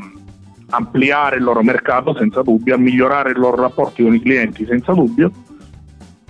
ampliare 0.70 1.38
il 1.38 1.42
loro 1.42 1.60
mercato 1.64 2.14
senza 2.14 2.42
dubbio, 2.42 2.76
a 2.76 2.78
migliorare 2.78 3.32
i 3.32 3.34
loro 3.34 3.60
rapporti 3.60 4.04
con 4.04 4.14
i 4.14 4.20
clienti 4.20 4.64
senza 4.64 4.92
dubbio, 4.92 5.28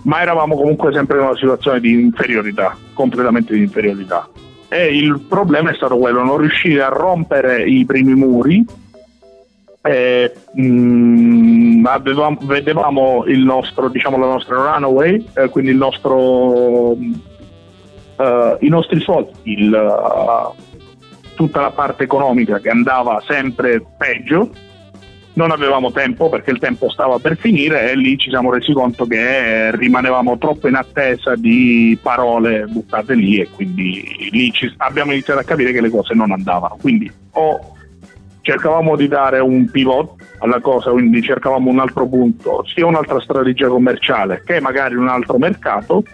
ma 0.05 0.23
eravamo 0.23 0.57
comunque 0.57 0.91
sempre 0.95 1.19
in 1.19 1.25
una 1.25 1.37
situazione 1.37 1.81
di 1.81 1.93
inferiorità, 1.93 2.75
completamente 2.95 3.53
di 3.53 3.61
inferiorità. 3.61 4.27
E 4.67 4.97
il 4.97 5.21
problema 5.29 5.71
è 5.71 5.75
stato 5.75 5.99
quello, 5.99 6.25
non 6.25 6.39
riuscire 6.39 6.83
a 6.83 6.89
rompere 6.89 7.63
i 7.69 7.85
primi 7.85 8.15
muri. 8.15 8.65
E, 9.83 10.33
mh, 10.55 10.63
mm, 10.63 11.85
avevamo, 11.85 12.39
vedevamo 12.41 13.25
il 13.27 13.41
nostro, 13.41 13.91
diciamo, 13.91 14.17
la 14.17 14.29
nostra 14.29 14.57
runaway, 14.57 15.23
eh, 15.35 15.51
quindi 15.51 15.73
il 15.73 15.77
nostro 15.77 16.97
uh, 18.25 18.65
i 18.65 18.69
nostri 18.69 19.01
soldi, 19.01 19.33
il, 19.45 19.73
uh, 19.73 20.55
tutta 21.35 21.61
la 21.61 21.71
parte 21.71 22.05
economica 22.05 22.59
che 22.61 22.71
andava 22.71 23.23
sempre 23.27 23.85
peggio, 23.97 24.51
non 25.35 25.51
avevamo 25.51 25.91
tempo 25.91 26.29
perché 26.29 26.51
il 26.51 26.59
tempo 26.59 26.89
stava 26.89 27.19
per 27.19 27.37
finire 27.37 27.91
e 27.91 27.97
lì 27.97 28.17
ci 28.17 28.31
siamo 28.31 28.53
resi 28.53 28.73
conto 28.73 29.05
che 29.07 29.75
rimanevamo 29.77 30.39
troppo 30.39 30.69
in 30.69 30.77
attesa 30.77 31.35
di 31.35 31.99
parole 32.01 32.67
buttate 32.67 33.15
lì 33.15 33.41
e 33.41 33.49
quindi 33.51 34.29
lì 34.31 34.53
ci, 34.53 34.73
abbiamo 34.79 35.13
iniziato 35.13 35.41
a 35.41 35.45
capire 35.45 35.73
che 35.73 35.81
le 35.81 35.91
cose 35.91 36.15
non 36.15 36.31
andavano. 36.31 36.77
Quindi 36.81 37.11
o 37.33 37.73
cercavamo 38.43 38.95
di 38.95 39.09
dare 39.09 39.41
un 39.41 39.69
pivot 39.71 40.23
alla 40.39 40.61
cosa, 40.61 40.91
quindi 40.91 41.23
cercavamo 41.23 41.71
un 41.71 41.81
altro 41.81 42.07
punto, 42.07 42.63
sia 42.73 42.87
un'altra 42.87 43.19
strategia 43.21 43.69
commerciale 43.69 44.43
che 44.45 44.61
magari 44.61 44.95
un 44.95 45.09
altro 45.09 45.39
mercato, 45.39 46.05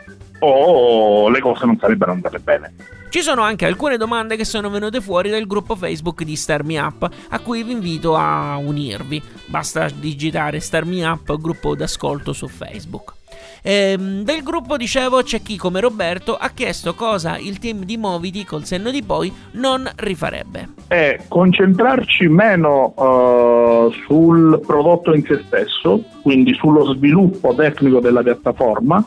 o 0.40 1.28
le 1.28 1.40
cose 1.40 1.66
non 1.66 1.78
sarebbero 1.78 2.12
andate 2.12 2.38
bene. 2.38 2.74
Ci 3.10 3.22
sono 3.22 3.42
anche 3.42 3.66
alcune 3.66 3.96
domande 3.96 4.36
che 4.36 4.44
sono 4.44 4.70
venute 4.70 5.00
fuori 5.00 5.30
dal 5.30 5.46
gruppo 5.46 5.74
Facebook 5.74 6.22
di 6.22 6.36
Star 6.36 6.62
Me 6.62 6.78
Up, 6.78 7.08
a 7.28 7.38
cui 7.40 7.64
vi 7.64 7.72
invito 7.72 8.14
a 8.14 8.56
unirvi. 8.56 9.20
Basta 9.46 9.88
digitare 9.92 10.60
Star 10.60 10.84
Me 10.84 11.04
Up, 11.04 11.36
gruppo 11.40 11.74
d'ascolto 11.74 12.32
su 12.32 12.46
Facebook. 12.46 13.14
Ehm, 13.62 14.22
del 14.22 14.42
gruppo, 14.42 14.76
dicevo, 14.76 15.22
c'è 15.22 15.42
chi 15.42 15.56
come 15.56 15.80
Roberto 15.80 16.36
ha 16.36 16.50
chiesto 16.50 16.94
cosa 16.94 17.36
il 17.36 17.58
team 17.58 17.84
di 17.84 17.96
Moviti 17.96 18.44
col 18.44 18.64
senno 18.64 18.90
di 18.90 19.02
poi 19.02 19.32
non 19.52 19.90
rifarebbe. 19.96 20.68
È 20.86 21.18
concentrarci 21.28 22.26
meno 22.28 22.94
uh, 22.96 23.92
sul 24.06 24.60
prodotto 24.64 25.12
in 25.14 25.24
se 25.24 25.42
stesso, 25.46 26.02
quindi 26.22 26.54
sullo 26.54 26.92
sviluppo 26.94 27.54
tecnico 27.54 28.00
della 28.00 28.22
piattaforma, 28.22 29.04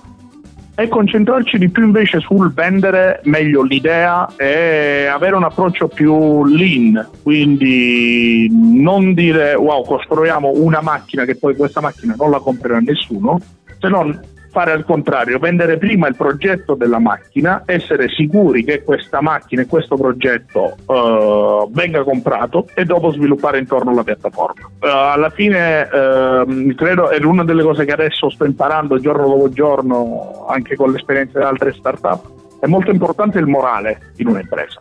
e 0.76 0.88
concentrarci 0.88 1.58
di 1.58 1.70
più 1.70 1.84
invece 1.84 2.20
sul 2.20 2.52
vendere 2.52 3.22
meglio 3.26 3.62
l'idea 3.62 4.28
e 4.36 5.06
avere 5.06 5.36
un 5.36 5.44
approccio 5.44 5.88
più 5.88 6.46
lean, 6.46 7.10
quindi 7.22 8.48
non 8.52 9.14
dire 9.14 9.54
wow 9.54 9.86
costruiamo 9.86 10.52
una 10.56 10.82
macchina 10.82 11.26
che 11.26 11.36
poi 11.36 11.56
questa 11.56 11.82
macchina 11.82 12.16
non 12.18 12.32
la 12.32 12.40
comprerà 12.40 12.80
nessuno, 12.80 13.40
se 13.80 13.88
non 13.88 14.20
fare 14.54 14.72
al 14.72 14.86
contrario, 14.86 15.40
vendere 15.40 15.80
prima 15.80 16.08
il 16.08 16.16
progetto 16.16 16.76
della 16.76 17.00
macchina, 17.00 17.64
essere 17.66 18.08
sicuri 18.08 18.64
che 18.64 18.84
questa 18.84 19.20
macchina 19.20 19.64
e 19.64 19.66
questo 19.66 19.96
progetto 19.96 20.76
uh, 20.86 21.72
venga 21.72 22.04
comprato 22.04 22.68
e 22.76 22.86
dopo 22.86 23.12
sviluppare 23.12 23.58
intorno 23.58 23.90
alla 23.90 24.04
piattaforma. 24.04 24.68
Uh, 24.80 24.86
alla 24.86 25.32
fine 25.32 25.82
uh, 25.82 26.76
credo 26.76 27.10
è 27.10 27.22
una 27.24 27.44
delle 27.44 27.64
cose 27.64 27.84
che 27.84 27.94
adesso 27.94 28.30
sto 28.30 28.46
imparando 28.46 29.00
giorno 29.00 29.28
dopo 29.28 29.50
giorno 29.50 30.46
anche 30.48 30.76
con 30.76 30.92
l'esperienza 30.92 31.40
di 31.40 31.46
altre 31.46 31.74
startup. 31.74 32.30
È 32.60 32.68
molto 32.68 32.92
importante 32.92 33.40
il 33.40 33.48
morale 33.48 34.12
in 34.18 34.28
un'impresa. 34.28 34.80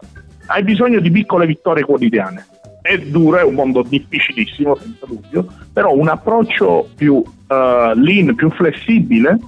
Hai 0.48 0.62
bisogno 0.64 1.00
di 1.00 1.10
piccole 1.10 1.46
vittorie 1.46 1.82
quotidiane. 1.82 2.46
È 2.82 2.98
duro, 2.98 3.38
è 3.38 3.42
un 3.42 3.54
mondo 3.54 3.82
difficilissimo, 3.82 4.74
senza 4.74 5.06
dubbio, 5.06 5.46
però 5.72 5.94
un 5.94 6.08
approccio 6.08 6.88
più 6.94 7.22
lean, 7.48 8.34
più 8.34 8.50
flessibile, 8.50 9.38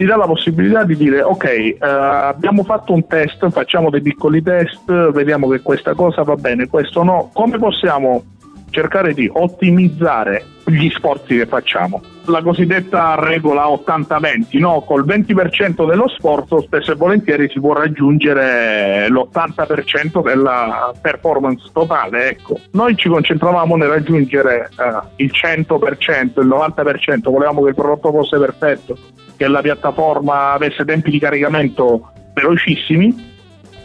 ti 0.00 0.06
dà 0.06 0.16
la 0.16 0.24
possibilità 0.24 0.82
di 0.82 0.96
dire 0.96 1.20
ok, 1.20 1.44
eh, 1.44 1.76
abbiamo 1.78 2.64
fatto 2.64 2.94
un 2.94 3.06
test, 3.06 3.46
facciamo 3.50 3.90
dei 3.90 4.00
piccoli 4.00 4.42
test, 4.42 5.10
vediamo 5.10 5.46
che 5.48 5.60
questa 5.60 5.92
cosa 5.92 6.22
va 6.22 6.36
bene, 6.36 6.68
questo 6.68 7.02
no, 7.02 7.28
come 7.34 7.58
possiamo 7.58 8.22
cercare 8.70 9.12
di 9.12 9.28
ottimizzare 9.30 10.42
gli 10.64 10.88
sforzi 10.88 11.36
che 11.36 11.44
facciamo. 11.44 12.00
La 12.26 12.40
cosiddetta 12.40 13.16
regola 13.18 13.64
80-20, 13.66 14.58
no? 14.58 14.80
col 14.86 15.04
20% 15.04 15.86
dello 15.86 16.08
sforzo 16.08 16.62
spesso 16.62 16.92
e 16.92 16.94
volentieri 16.94 17.50
si 17.50 17.60
può 17.60 17.74
raggiungere 17.74 19.06
l'80% 19.10 20.22
della 20.22 20.94
performance 20.98 21.68
totale. 21.74 22.30
Ecco. 22.30 22.58
Noi 22.70 22.96
ci 22.96 23.10
concentravamo 23.10 23.76
nel 23.76 23.88
raggiungere 23.88 24.70
eh, 24.78 25.24
il 25.24 25.30
100%, 25.30 26.40
il 26.40 26.48
90%, 26.48 27.30
volevamo 27.30 27.62
che 27.64 27.68
il 27.68 27.74
prodotto 27.74 28.10
fosse 28.12 28.38
perfetto, 28.38 28.96
che 29.40 29.48
la 29.48 29.62
piattaforma 29.62 30.52
avesse 30.52 30.84
tempi 30.84 31.10
di 31.10 31.18
caricamento 31.18 32.12
velocissimi, 32.34 33.38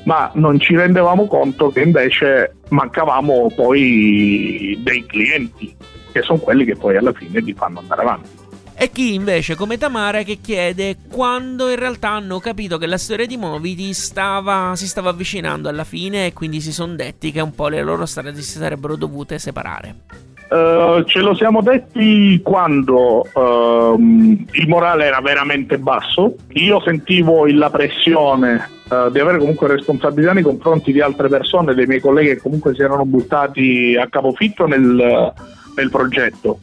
ma 0.04 0.30
non 0.34 0.60
ci 0.60 0.76
rendevamo 0.76 1.28
conto 1.28 1.70
che 1.70 1.80
invece 1.80 2.58
mancavamo 2.68 3.48
poi 3.56 4.78
dei 4.84 5.06
clienti, 5.06 5.74
che 6.12 6.22
sono 6.24 6.40
quelli 6.40 6.66
che 6.66 6.76
poi 6.76 6.98
alla 6.98 7.14
fine 7.14 7.42
ti 7.42 7.54
fanno 7.54 7.80
andare 7.80 8.02
avanti. 8.02 8.30
E 8.76 8.92
chi 8.92 9.14
invece 9.14 9.56
come 9.56 9.78
Tamara 9.78 10.24
che 10.24 10.40
chiede 10.42 10.98
quando 11.10 11.70
in 11.70 11.80
realtà 11.80 12.10
hanno 12.10 12.40
capito 12.40 12.78
che 12.78 12.86
la 12.86 12.98
storia 12.98 13.26
di 13.26 13.38
Moviti 13.38 13.94
stava, 13.94 14.74
si 14.76 14.88
stava 14.88 15.12
avvicinando 15.12 15.70
alla 15.70 15.86
fine 15.86 16.26
e 16.26 16.34
quindi 16.34 16.60
si 16.60 16.74
sono 16.74 16.96
detti 16.96 17.32
che 17.32 17.40
un 17.40 17.56
po' 17.56 17.70
le 17.70 17.82
loro 17.82 18.06
strade 18.06 18.36
si 18.42 18.58
sarebbero 18.58 18.98
dovute 18.98 19.40
separare. 19.40 20.25
Uh, 20.48 21.04
ce 21.06 21.22
lo 21.22 21.34
siamo 21.34 21.62
detti 21.62 22.40
quando 22.44 23.28
uh, 23.34 24.00
il 24.52 24.68
morale 24.68 25.06
era 25.06 25.20
veramente 25.20 25.80
basso, 25.80 26.36
io 26.50 26.80
sentivo 26.82 27.48
la 27.48 27.72
pressione 27.72 28.70
uh, 28.90 29.10
di 29.10 29.20
avere 29.20 29.40
comunque 29.40 29.68
responsabilità 29.68 30.34
nei 30.34 30.44
confronti 30.44 30.92
di 30.92 31.02
altre 31.02 31.30
persone, 31.30 31.74
dei 31.74 31.88
miei 31.88 32.00
colleghi 32.00 32.36
che 32.36 32.42
comunque 32.42 32.76
si 32.76 32.84
erano 32.84 33.06
buttati 33.06 33.98
a 34.00 34.08
capofitto 34.08 34.68
nel, 34.68 35.34
nel 35.76 35.90
progetto 35.90 36.60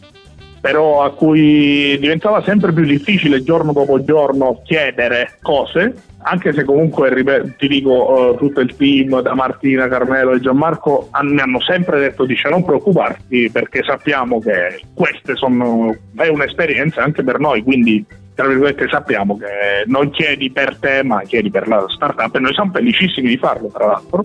però 0.62 1.03
a 1.03 1.11
cui 1.11 1.99
diventava 1.99 2.40
sempre 2.45 2.73
più 2.73 2.85
difficile 2.85 3.42
giorno 3.42 3.73
dopo 3.73 4.05
giorno 4.05 4.61
chiedere 4.64 5.38
cose, 5.42 5.92
anche 6.23 6.53
se 6.53 6.65
comunque 6.65 7.55
ti 7.57 7.69
dico 7.69 7.91
uh, 7.91 8.37
tutto 8.37 8.61
il 8.61 8.75
team 8.77 9.21
da 9.21 9.35
Martina, 9.35 9.89
Carmelo 9.89 10.33
e 10.33 10.41
Gianmarco 10.41 11.11
mi 11.23 11.41
hanno 11.41 11.61
sempre 11.61 12.01
detto 12.01 12.25
dice 12.25 12.49
non 12.49 12.65
preoccuparti 12.65 13.51
perché 13.51 13.83
sappiamo 13.83 14.41
che 14.41 14.83
queste 14.95 15.35
sono 15.37 15.95
è 16.17 16.29
un'esperienza 16.29 17.03
anche 17.03 17.23
per 17.23 17.39
noi, 17.39 17.63
quindi 17.63 18.05
tra 18.35 18.47
virgolette 18.47 18.89
sappiamo 18.89 19.37
che 19.37 19.85
non 19.87 20.11
chiedi 20.11 20.51
per 20.51 20.77
te 20.79 21.03
ma 21.03 21.23
chiedi 21.23 21.51
per 21.51 21.69
la 21.69 21.85
startup 21.89 22.35
e 22.35 22.39
noi 22.39 22.55
siamo 22.55 22.73
felicissimi 22.73 23.29
di 23.29 23.37
farlo 23.37 23.69
tra 23.69 23.87
l'altro 23.87 24.25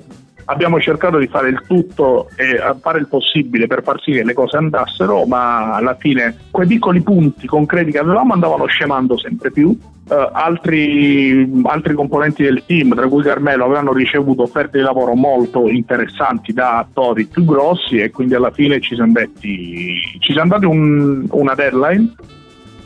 abbiamo 0.50 0.80
cercato 0.80 1.18
di 1.18 1.28
fare 1.28 1.50
il 1.50 1.62
tutto 1.68 2.30
e 2.36 2.60
fare 2.80 3.00
il 3.00 3.08
possibile 3.08 3.68
per 3.68 3.84
far 3.84 4.02
sì 4.02 4.12
che 4.12 4.24
le 4.24 4.34
cose 4.34 4.58
andassero, 4.58 5.26
ma 5.26 5.74
alla 5.74 5.96
fine 5.96 6.36
quei 6.52 6.68
piccoli 6.68 7.02
punti 7.02 7.48
concreti 7.48 7.92
che 7.92 8.00
avevamo 8.00 8.34
andavano 8.34 8.66
scemando 8.66 9.18
sempre 9.18 9.52
più. 9.52 9.78
Uh, 10.08 10.30
altri, 10.32 11.62
altri, 11.64 11.94
componenti 11.94 12.42
del 12.42 12.64
team, 12.66 12.96
tra 12.96 13.10
cui 13.10 13.24
Carmelo, 13.24 13.66
avevano 13.66 13.92
ricevuto 13.92 14.44
offerte 14.44 14.78
di 14.78 14.84
lavoro 14.86 15.16
molto 15.16 15.68
interessanti 15.68 16.54
da 16.54 16.78
attori 16.78 17.26
più 17.26 17.44
grossi 17.44 17.98
e 17.98 18.10
quindi 18.10 18.34
alla 18.34 18.52
fine 18.52 18.80
ci 18.80 18.96
siamo 18.96 19.12
detti, 19.12 19.96
ci 20.20 20.32
siamo 20.32 20.52
dati 20.52 20.64
un, 20.64 21.26
una 21.30 21.56
deadline 21.56 22.14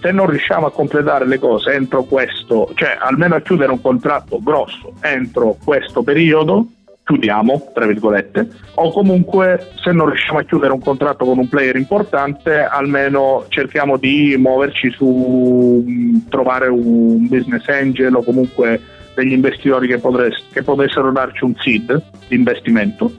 se 0.02 0.12
non 0.12 0.32
riusciamo 0.32 0.65
a 0.65 0.71
completare 0.71 1.28
le 1.28 1.38
cose 1.38 1.74
entro 1.74 2.06
questo, 2.06 2.71
cioè 2.74 2.97
almeno 3.00 3.36
a 3.36 3.41
chiudere 3.41 3.71
un 3.71 3.82
contratto 3.82 4.39
grosso 4.41 4.93
entro 5.02 5.58
questo 5.63 6.02
periodo, 6.02 6.65
chiudiamo, 7.03 7.71
tra 7.73 7.85
virgolette, 7.85 8.47
o 8.75 8.91
comunque 8.91 9.71
se 9.83 9.91
non 9.91 10.07
riusciamo 10.07 10.39
a 10.39 10.43
chiudere 10.43 10.73
un 10.73 10.79
contratto 10.79 11.25
con 11.25 11.37
un 11.37 11.49
player 11.49 11.75
importante, 11.75 12.63
almeno 12.63 13.45
cerchiamo 13.49 13.97
di 13.97 14.35
muoverci 14.37 14.91
su 14.91 15.83
trovare 16.29 16.67
un 16.67 17.27
business 17.27 17.67
angel 17.67 18.15
o 18.15 18.23
comunque 18.23 18.79
degli 19.13 19.33
investitori 19.33 19.87
che, 19.87 19.97
potress- 19.97 20.45
che 20.51 20.63
potessero 20.63 21.11
darci 21.11 21.43
un 21.43 21.53
seed 21.57 22.01
di 22.27 22.35
investimento. 22.35 23.11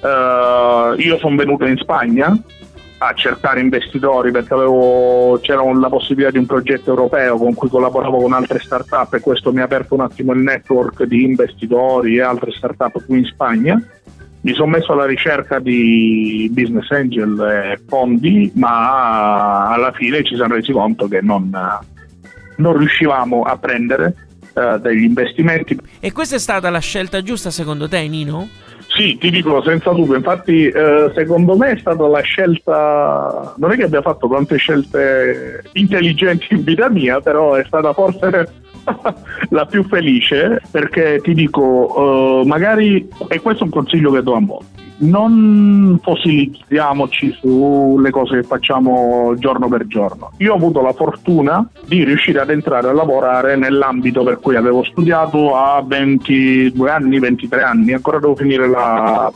Uh, 0.00 0.98
io 0.98 1.16
sono 1.18 1.36
venuto 1.36 1.64
in 1.64 1.76
Spagna 1.76 2.36
a 3.06 3.14
cercare 3.14 3.60
investitori 3.60 4.30
perché 4.30 4.54
avevo, 4.54 5.38
c'era 5.40 5.62
la 5.72 5.88
possibilità 5.88 6.30
di 6.30 6.38
un 6.38 6.46
progetto 6.46 6.90
europeo 6.90 7.36
con 7.36 7.54
cui 7.54 7.68
collaboravo 7.68 8.18
con 8.18 8.32
altre 8.32 8.58
start-up 8.58 9.14
e 9.14 9.20
questo 9.20 9.52
mi 9.52 9.60
ha 9.60 9.64
aperto 9.64 9.94
un 9.94 10.00
attimo 10.00 10.32
il 10.32 10.40
network 10.40 11.04
di 11.04 11.24
investitori 11.24 12.16
e 12.16 12.22
altre 12.22 12.52
start-up 12.52 13.04
qui 13.04 13.18
in 13.18 13.24
Spagna. 13.24 13.82
Mi 14.42 14.54
sono 14.54 14.72
messo 14.72 14.92
alla 14.92 15.06
ricerca 15.06 15.60
di 15.60 16.50
business 16.52 16.90
angel 16.90 17.40
e 17.40 17.80
fondi, 17.86 18.50
ma 18.56 19.68
alla 19.68 19.92
fine 19.92 20.24
ci 20.24 20.34
siamo 20.34 20.54
resi 20.54 20.72
conto 20.72 21.06
che 21.06 21.20
non, 21.20 21.50
non 22.56 22.76
riuscivamo 22.76 23.42
a 23.42 23.56
prendere 23.56 24.14
uh, 24.54 24.78
degli 24.78 25.04
investimenti. 25.04 25.78
E 26.00 26.10
questa 26.10 26.36
è 26.36 26.40
stata 26.40 26.70
la 26.70 26.80
scelta 26.80 27.22
giusta 27.22 27.50
secondo 27.50 27.88
te, 27.88 28.06
Nino? 28.08 28.48
Sì, 28.94 29.16
ti 29.16 29.30
dico 29.30 29.62
senza 29.62 29.90
dubbio, 29.92 30.16
infatti 30.16 30.66
eh, 30.66 31.10
secondo 31.14 31.56
me 31.56 31.70
è 31.70 31.78
stata 31.78 32.06
la 32.06 32.20
scelta, 32.20 33.54
non 33.56 33.72
è 33.72 33.76
che 33.76 33.84
abbia 33.84 34.02
fatto 34.02 34.28
tante 34.28 34.56
scelte 34.56 35.62
intelligenti 35.72 36.48
in 36.50 36.62
vita 36.62 36.90
mia, 36.90 37.18
però 37.20 37.54
è 37.54 37.64
stata 37.64 37.94
forse 37.94 38.52
la 39.48 39.64
più 39.64 39.82
felice 39.84 40.60
perché 40.70 41.20
ti 41.22 41.32
dico, 41.32 42.42
eh, 42.42 42.46
magari, 42.46 43.08
e 43.28 43.40
questo 43.40 43.62
è 43.62 43.66
un 43.66 43.72
consiglio 43.72 44.12
che 44.12 44.22
do 44.22 44.34
a 44.34 44.40
molti, 44.40 44.81
non 45.02 45.98
fossilizziamoci 46.02 47.32
sulle 47.32 48.10
cose 48.10 48.40
che 48.40 48.42
facciamo 48.42 49.34
giorno 49.36 49.68
per 49.68 49.86
giorno. 49.86 50.32
Io 50.38 50.52
ho 50.52 50.56
avuto 50.56 50.80
la 50.80 50.92
fortuna 50.92 51.68
di 51.86 52.04
riuscire 52.04 52.40
ad 52.40 52.50
entrare 52.50 52.88
a 52.88 52.92
lavorare 52.92 53.56
nell'ambito 53.56 54.22
per 54.22 54.38
cui 54.38 54.56
avevo 54.56 54.84
studiato 54.84 55.56
a 55.56 55.82
22 55.82 56.90
anni, 56.90 57.18
23 57.18 57.62
anni, 57.62 57.92
ancora 57.92 58.18
devo 58.18 58.36
finire 58.36 58.68
la, 58.68 59.30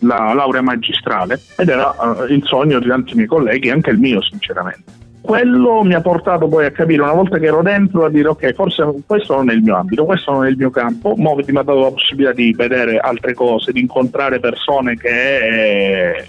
la 0.00 0.32
laurea 0.34 0.62
magistrale. 0.62 1.40
Ed 1.56 1.68
era 1.68 1.94
uh, 1.98 2.32
il 2.32 2.42
sogno 2.44 2.78
di 2.78 2.86
tanti 2.86 3.14
miei 3.14 3.26
colleghi, 3.26 3.70
anche 3.70 3.90
il 3.90 3.98
mio 3.98 4.22
sinceramente 4.22 5.06
quello 5.20 5.82
mi 5.82 5.94
ha 5.94 6.00
portato 6.00 6.48
poi 6.48 6.66
a 6.66 6.70
capire 6.70 7.02
una 7.02 7.12
volta 7.12 7.38
che 7.38 7.46
ero 7.46 7.62
dentro 7.62 8.04
a 8.04 8.10
dire 8.10 8.28
ok 8.28 8.52
forse 8.54 8.84
questo 9.06 9.34
non 9.34 9.50
è 9.50 9.54
il 9.54 9.62
mio 9.62 9.76
ambito 9.76 10.04
questo 10.04 10.32
non 10.32 10.46
è 10.46 10.48
il 10.48 10.56
mio 10.56 10.70
campo 10.70 11.14
Moviti 11.16 11.52
mi 11.52 11.58
ha 11.58 11.62
dato 11.62 11.80
la 11.80 11.90
possibilità 11.90 12.32
di 12.32 12.52
vedere 12.52 12.98
altre 12.98 13.34
cose 13.34 13.72
di 13.72 13.80
incontrare 13.80 14.40
persone 14.40 14.96
che 14.96 16.16
eh, 16.16 16.28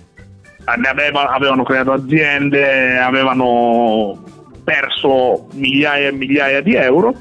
aveva, 0.65 1.29
avevano 1.29 1.63
creato 1.63 1.91
aziende 1.91 2.97
avevano 2.97 4.21
perso 4.63 5.47
migliaia 5.53 6.09
e 6.09 6.11
migliaia 6.11 6.61
di 6.61 6.75
euro 6.75 7.13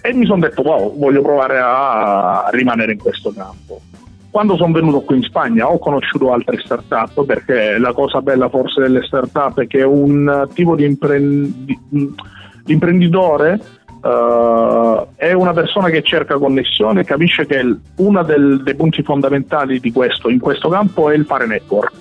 e 0.00 0.12
mi 0.14 0.26
sono 0.26 0.40
detto 0.40 0.62
wow 0.62 0.96
voglio 0.96 1.22
provare 1.22 1.58
a 1.58 2.48
rimanere 2.50 2.92
in 2.92 2.98
questo 2.98 3.32
campo 3.32 3.80
quando 4.38 4.56
sono 4.56 4.72
venuto 4.72 5.00
qui 5.00 5.16
in 5.16 5.22
Spagna 5.24 5.68
ho 5.68 5.80
conosciuto 5.80 6.32
altre 6.32 6.60
start-up 6.64 7.24
perché 7.24 7.76
la 7.76 7.92
cosa 7.92 8.22
bella 8.22 8.48
forse 8.48 8.80
delle 8.82 9.02
start-up 9.02 9.58
è 9.58 9.66
che 9.66 9.82
un 9.82 10.48
tipo 10.54 10.76
di, 10.76 10.84
imprendi- 10.84 11.76
di 11.88 12.72
imprenditore 12.72 13.60
uh, 14.00 15.08
è 15.16 15.32
una 15.32 15.52
persona 15.52 15.88
che 15.88 16.02
cerca 16.02 16.38
connessione 16.38 17.00
e 17.00 17.04
capisce 17.04 17.46
che 17.46 17.78
uno 17.96 18.22
dei 18.22 18.76
punti 18.76 19.02
fondamentali 19.02 19.80
di 19.80 19.90
questo, 19.90 20.28
in 20.28 20.38
questo 20.38 20.68
campo 20.68 21.10
è 21.10 21.16
il 21.16 21.24
fare 21.24 21.48
network 21.48 21.92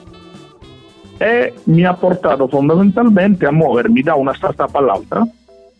e 1.17 1.55
mi 1.63 1.85
ha 1.85 1.95
portato 1.95 2.47
fondamentalmente 2.47 3.47
a 3.47 3.51
muovermi 3.51 4.03
da 4.03 4.13
una 4.13 4.35
startup 4.35 4.75
all'altra 4.75 5.27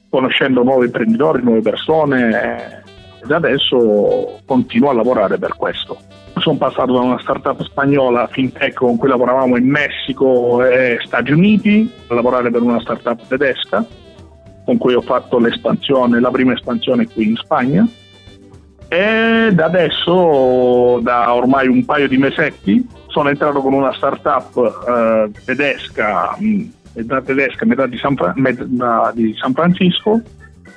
conoscendo 0.09 0.63
nuovi 0.63 0.85
imprenditori, 0.85 1.43
nuove 1.43 1.61
persone 1.61 2.83
ed 3.21 3.29
adesso 3.29 4.39
continuo 4.43 4.89
a 4.89 4.93
lavorare 4.93 5.37
per 5.37 5.55
questo. 5.55 6.06
Sono 6.39 6.58
passato 6.58 6.93
da 6.93 7.00
una 7.00 7.19
startup 7.19 7.62
spagnola 7.63 8.28
fintech 8.28 8.76
con 8.76 8.95
cui 8.95 9.10
lavoravamo 9.10 9.58
in 9.58 9.67
Messico 9.67 10.63
e 10.63 10.97
Stati 11.04 11.32
Uniti 11.32 11.91
a 12.08 12.13
lavorare 12.13 12.50
per 12.52 12.62
una 12.62 12.80
startup 12.80 13.26
tedesca 13.28 13.86
con 14.63 14.78
cui 14.78 14.93
ho 14.93 15.02
fatto 15.02 15.39
l'espansione, 15.39 16.19
la 16.19 16.30
prima 16.30 16.54
espansione 16.54 17.08
qui 17.08 17.30
in 17.30 17.36
Spagna. 17.38 17.88
Ed 18.89 19.60
adesso 19.60 21.00
da 21.02 21.34
ormai 21.34 21.67
un 21.67 21.84
paio 21.86 22.08
di 22.08 22.17
mesetti 22.17 22.88
sono 23.08 23.30
entrato 23.30 23.62
con 23.62 23.73
una 23.73 23.93
startup 23.93 24.84
eh, 24.88 25.32
tedesca, 25.43 26.38
metà 26.93 27.21
tedesca, 27.21 27.65
metà 27.65 27.88
di 27.88 27.97
San, 27.97 28.15
metà 28.36 29.12
di 29.13 29.36
San 29.38 29.54
Francisco 29.54 30.21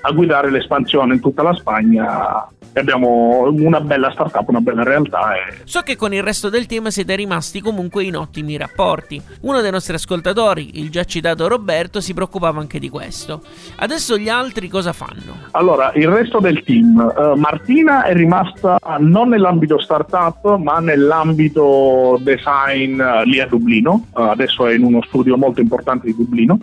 a 0.03 0.11
guidare 0.12 0.51
l'espansione 0.51 1.14
in 1.14 1.20
tutta 1.20 1.42
la 1.42 1.55
Spagna 1.55 2.49
abbiamo 2.74 3.48
una 3.50 3.80
bella 3.80 4.11
startup, 4.12 4.48
una 4.48 4.61
bella 4.61 4.83
realtà. 4.83 5.35
E... 5.35 5.59
So 5.64 5.80
che 5.80 5.96
con 5.96 6.12
il 6.12 6.22
resto 6.22 6.48
del 6.48 6.66
team 6.66 6.88
siete 6.88 7.14
rimasti 7.14 7.61
comunque 7.61 8.04
in 8.04 8.16
ottimi 8.16 8.56
rapporti. 8.56 9.20
Uno 9.42 9.61
dei 9.61 9.70
nostri 9.70 9.94
ascoltatori, 9.94 10.78
il 10.80 10.90
già 10.90 11.04
citato 11.04 11.48
Roberto, 11.48 12.00
si 12.00 12.14
preoccupava 12.14 12.61
anche 12.61 12.78
di 12.78 12.88
questo. 12.88 13.42
Adesso 13.76 14.16
gli 14.16 14.28
altri 14.28 14.68
cosa 14.68 14.92
fanno? 14.92 15.48
Allora, 15.52 15.92
il 15.94 16.09
resto 16.09 16.38
del 16.38 16.62
team. 16.62 16.98
Uh, 17.16 17.38
Martina 17.38 18.04
è 18.04 18.14
rimasta 18.14 18.78
non 18.98 19.30
nell'ambito 19.30 19.80
startup, 19.80 20.56
ma 20.56 20.78
nell'ambito 20.78 22.18
design 22.20 23.00
uh, 23.00 23.22
lì 23.24 23.40
a 23.40 23.46
Dublino. 23.46 24.06
Uh, 24.12 24.20
adesso 24.22 24.66
è 24.66 24.74
in 24.74 24.85
uno 24.85 25.02
studio 25.02 25.37
molto 25.37 25.61
importante 25.61 26.06
di 26.06 26.14
Dublino. 26.16 26.59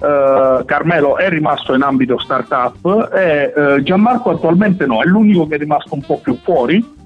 Uh, 0.00 0.64
Carmelo 0.64 1.18
è 1.18 1.28
rimasto 1.28 1.74
in 1.74 1.82
ambito 1.82 2.18
startup 2.18 3.10
e 3.12 3.52
uh, 3.54 3.82
Gianmarco 3.82 4.30
attualmente 4.30 4.86
no, 4.86 5.02
è 5.02 5.04
l'unico 5.04 5.46
che 5.46 5.56
è 5.56 5.58
rimasto 5.58 5.92
un 5.92 6.00
po' 6.00 6.16
più 6.16 6.38
fuori 6.42 6.98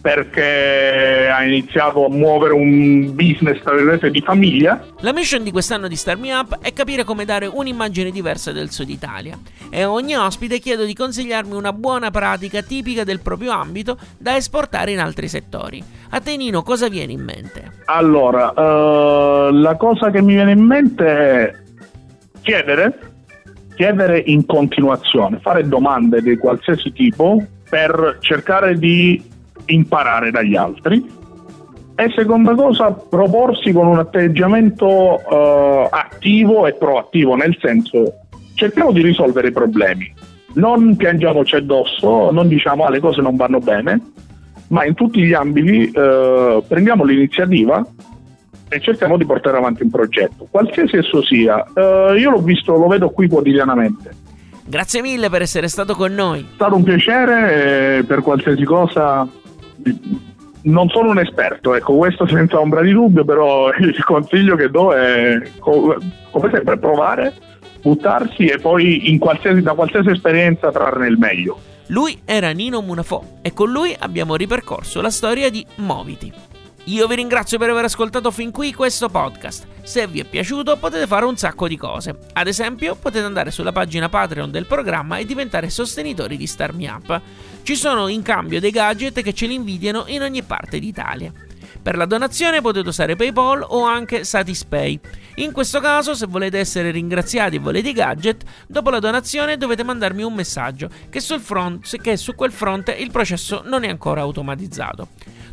perché 0.00 1.28
ha 1.30 1.42
iniziato 1.44 2.06
a 2.06 2.08
muovere 2.08 2.54
un 2.54 3.14
business 3.14 3.60
tra 3.62 3.74
virgolette 3.74 4.10
di 4.10 4.20
famiglia. 4.20 4.82
La 5.00 5.12
mission 5.12 5.42
di 5.42 5.50
quest'anno 5.50 5.88
di 5.88 5.96
Start 5.96 6.18
Me 6.18 6.32
Up 6.32 6.58
è 6.60 6.72
capire 6.72 7.04
come 7.04 7.24
dare 7.24 7.46
un'immagine 7.46 8.10
diversa 8.10 8.52
del 8.52 8.70
Sud 8.70 8.88
Italia 8.88 9.38
e 9.70 9.82
a 9.82 9.90
ogni 9.90 10.14
ospite 10.14 10.60
chiedo 10.60 10.84
di 10.84 10.94
consigliarmi 10.94 11.54
una 11.54 11.72
buona 11.72 12.10
pratica 12.10 12.62
tipica 12.62 13.04
del 13.04 13.20
proprio 13.20 13.52
ambito 13.52 13.98
da 14.16 14.36
esportare 14.36 14.92
in 14.92 15.00
altri 15.00 15.28
settori. 15.28 15.82
A 16.10 16.20
te 16.20 16.36
Nino 16.36 16.62
cosa 16.62 16.88
viene 16.88 17.12
in 17.12 17.22
mente? 17.22 17.72
Allora, 17.86 18.50
uh, 18.50 19.52
la 19.52 19.76
cosa 19.76 20.10
che 20.10 20.22
mi 20.22 20.34
viene 20.34 20.52
in 20.52 20.64
mente 20.64 21.06
è 21.06 21.54
chiedere, 22.48 22.98
chiedere 23.74 24.22
in 24.24 24.46
continuazione, 24.46 25.38
fare 25.38 25.68
domande 25.68 26.22
di 26.22 26.38
qualsiasi 26.38 26.92
tipo 26.92 27.44
per 27.68 28.16
cercare 28.20 28.78
di 28.78 29.22
imparare 29.66 30.30
dagli 30.30 30.56
altri. 30.56 31.16
E 31.94 32.10
seconda 32.16 32.54
cosa, 32.54 32.90
proporsi 32.90 33.70
con 33.72 33.88
un 33.88 33.98
atteggiamento 33.98 34.86
uh, 34.86 35.88
attivo 35.90 36.66
e 36.66 36.72
proattivo, 36.72 37.34
nel 37.34 37.54
senso 37.60 38.14
cerchiamo 38.54 38.92
di 38.92 39.02
risolvere 39.02 39.48
i 39.48 39.52
problemi, 39.52 40.10
non 40.54 40.96
piangiamoci 40.96 41.56
addosso, 41.56 42.30
non 42.30 42.48
diciamo 42.48 42.84
ah, 42.84 42.90
le 42.90 43.00
cose 43.00 43.20
non 43.20 43.36
vanno 43.36 43.58
bene, 43.58 44.00
ma 44.68 44.86
in 44.86 44.94
tutti 44.94 45.20
gli 45.20 45.34
ambiti 45.34 45.90
uh, 45.94 46.64
prendiamo 46.66 47.04
l'iniziativa 47.04 47.86
e 48.68 48.80
cerchiamo 48.80 49.16
di 49.16 49.24
portare 49.24 49.56
avanti 49.56 49.82
un 49.82 49.90
progetto, 49.90 50.46
qualsiasi 50.50 50.96
esso 50.96 51.22
sia. 51.22 51.64
Uh, 51.74 52.14
io 52.14 52.30
l'ho 52.30 52.42
visto, 52.42 52.76
lo 52.76 52.86
vedo 52.86 53.10
qui 53.10 53.28
quotidianamente. 53.28 54.26
Grazie 54.66 55.00
mille 55.00 55.30
per 55.30 55.42
essere 55.42 55.68
stato 55.68 55.94
con 55.94 56.12
noi. 56.12 56.40
È 56.40 56.54
stato 56.54 56.76
un 56.76 56.82
piacere, 56.82 58.04
per 58.06 58.20
qualsiasi 58.20 58.64
cosa 58.64 59.26
non 60.62 60.88
sono 60.88 61.10
un 61.10 61.18
esperto, 61.18 61.74
ecco, 61.74 61.96
questo 61.96 62.26
senza 62.26 62.60
ombra 62.60 62.82
di 62.82 62.92
dubbio, 62.92 63.24
però 63.24 63.72
il 63.78 64.04
consiglio 64.04 64.56
che 64.56 64.68
do 64.68 64.92
è, 64.92 65.40
come 65.58 66.50
sempre, 66.52 66.78
provare, 66.78 67.34
buttarsi 67.80 68.46
e 68.46 68.58
poi 68.58 69.16
qualsiasi, 69.18 69.62
da 69.62 69.74
qualsiasi 69.74 70.10
esperienza 70.10 70.70
trarne 70.70 71.06
il 71.06 71.18
meglio. 71.18 71.58
Lui 71.86 72.20
era 72.24 72.50
Nino 72.50 72.82
Munafò 72.82 73.22
e 73.40 73.54
con 73.54 73.70
lui 73.70 73.96
abbiamo 73.98 74.36
ripercorso 74.36 75.00
la 75.00 75.10
storia 75.10 75.50
di 75.50 75.64
Moviti. 75.76 76.30
Io 76.88 77.06
vi 77.06 77.16
ringrazio 77.16 77.58
per 77.58 77.68
aver 77.68 77.84
ascoltato 77.84 78.30
fin 78.30 78.50
qui 78.50 78.72
questo 78.72 79.10
podcast. 79.10 79.66
Se 79.82 80.06
vi 80.06 80.20
è 80.20 80.24
piaciuto 80.24 80.78
potete 80.78 81.06
fare 81.06 81.26
un 81.26 81.36
sacco 81.36 81.68
di 81.68 81.76
cose. 81.76 82.16
Ad 82.32 82.46
esempio 82.46 82.94
potete 82.94 83.26
andare 83.26 83.50
sulla 83.50 83.72
pagina 83.72 84.08
Patreon 84.08 84.50
del 84.50 84.64
programma 84.64 85.18
e 85.18 85.26
diventare 85.26 85.68
sostenitori 85.68 86.38
di 86.38 86.46
Star 86.46 86.72
Me 86.72 86.88
Up. 86.88 87.20
Ci 87.62 87.76
sono 87.76 88.08
in 88.08 88.22
cambio 88.22 88.58
dei 88.58 88.70
gadget 88.70 89.20
che 89.20 89.34
ce 89.34 89.44
li 89.44 89.52
invidiano 89.52 90.04
in 90.06 90.22
ogni 90.22 90.42
parte 90.42 90.78
d'Italia. 90.78 91.30
Per 91.82 91.94
la 91.94 92.06
donazione 92.06 92.62
potete 92.62 92.88
usare 92.88 93.16
PayPal 93.16 93.66
o 93.68 93.82
anche 93.82 94.24
Satispay. 94.24 94.98
In 95.36 95.52
questo 95.52 95.80
caso, 95.80 96.14
se 96.14 96.24
volete 96.24 96.58
essere 96.58 96.90
ringraziati 96.90 97.56
e 97.56 97.60
volete 97.60 97.90
i 97.90 97.92
gadget, 97.92 98.44
dopo 98.66 98.88
la 98.88 98.98
donazione 98.98 99.58
dovete 99.58 99.84
mandarmi 99.84 100.22
un 100.22 100.32
messaggio 100.32 100.88
che, 101.10 101.20
front, 101.20 102.00
che 102.00 102.16
su 102.16 102.34
quel 102.34 102.50
fronte 102.50 102.92
il 102.92 103.10
processo 103.10 103.60
non 103.66 103.84
è 103.84 103.90
ancora 103.90 104.22
automatizzato. 104.22 105.08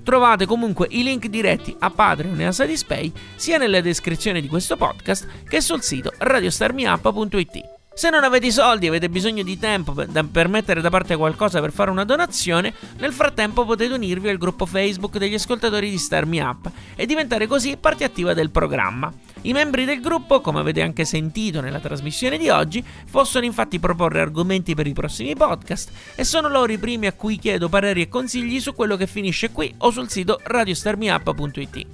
Trovate 0.05 0.45
comunque 0.45 0.85
i 0.91 1.01
link 1.01 1.25
diretti 1.25 1.75
a 1.79 1.89
Patreon 1.89 2.39
e 2.39 2.45
a 2.45 2.51
Satispay 2.51 3.11
sia 3.33 3.57
nella 3.57 3.81
descrizione 3.81 4.39
di 4.39 4.47
questo 4.47 4.77
podcast 4.77 5.27
che 5.49 5.61
sul 5.61 5.81
sito 5.81 6.13
radiostarmiup.it. 6.15 7.63
Se 7.91 8.11
non 8.11 8.23
avete 8.23 8.45
i 8.45 8.51
soldi 8.51 8.85
e 8.85 8.89
avete 8.89 9.09
bisogno 9.09 9.41
di 9.41 9.57
tempo 9.57 9.93
per, 9.93 10.47
mettere 10.47 10.81
da 10.81 10.91
parte 10.91 11.15
qualcosa 11.15 11.59
per 11.59 11.71
fare 11.71 11.89
una 11.89 12.03
donazione, 12.03 12.71
nel 12.97 13.13
frattempo 13.13 13.65
potete 13.65 13.95
unirvi 13.95 14.29
al 14.29 14.37
gruppo 14.37 14.67
Facebook 14.67 15.17
degli 15.17 15.33
ascoltatori 15.33 15.89
di 15.89 15.97
Star 15.97 16.27
Me 16.27 16.39
Up 16.39 16.69
e 16.95 17.07
diventare 17.07 17.47
così 17.47 17.75
parte 17.75 18.03
attiva 18.03 18.35
del 18.35 18.51
programma. 18.51 19.11
I 19.45 19.53
membri 19.53 19.85
del 19.85 20.01
gruppo, 20.01 20.41
come 20.41 20.59
avete 20.59 20.81
anche 20.81 21.05
sentito 21.05 21.61
nella 21.61 21.79
trasmissione 21.79 22.39
di 22.39 22.49
oggi, 22.49 22.83
possono 23.11 23.45
infatti 23.45 23.77
proporre 23.79 24.19
argomenti 24.19 24.73
per 24.73 24.87
i 24.87 24.93
prossimi 24.93 25.35
podcast 25.35 25.91
e 26.15 26.23
sono 26.23 26.49
loro 26.49 26.71
i 26.71 26.79
primi 26.79 27.05
a 27.05 27.13
cui 27.13 27.37
chiedo 27.37 27.69
pareri 27.69 28.01
e 28.01 28.09
consigli 28.09 28.59
su 28.59 28.73
quello 28.73 28.97
che 28.97 29.05
finisce 29.05 29.51
qui 29.51 29.71
o 29.77 29.91
sul 29.91 30.09
sito 30.09 30.39
radiostarmiup.it. 30.41 31.85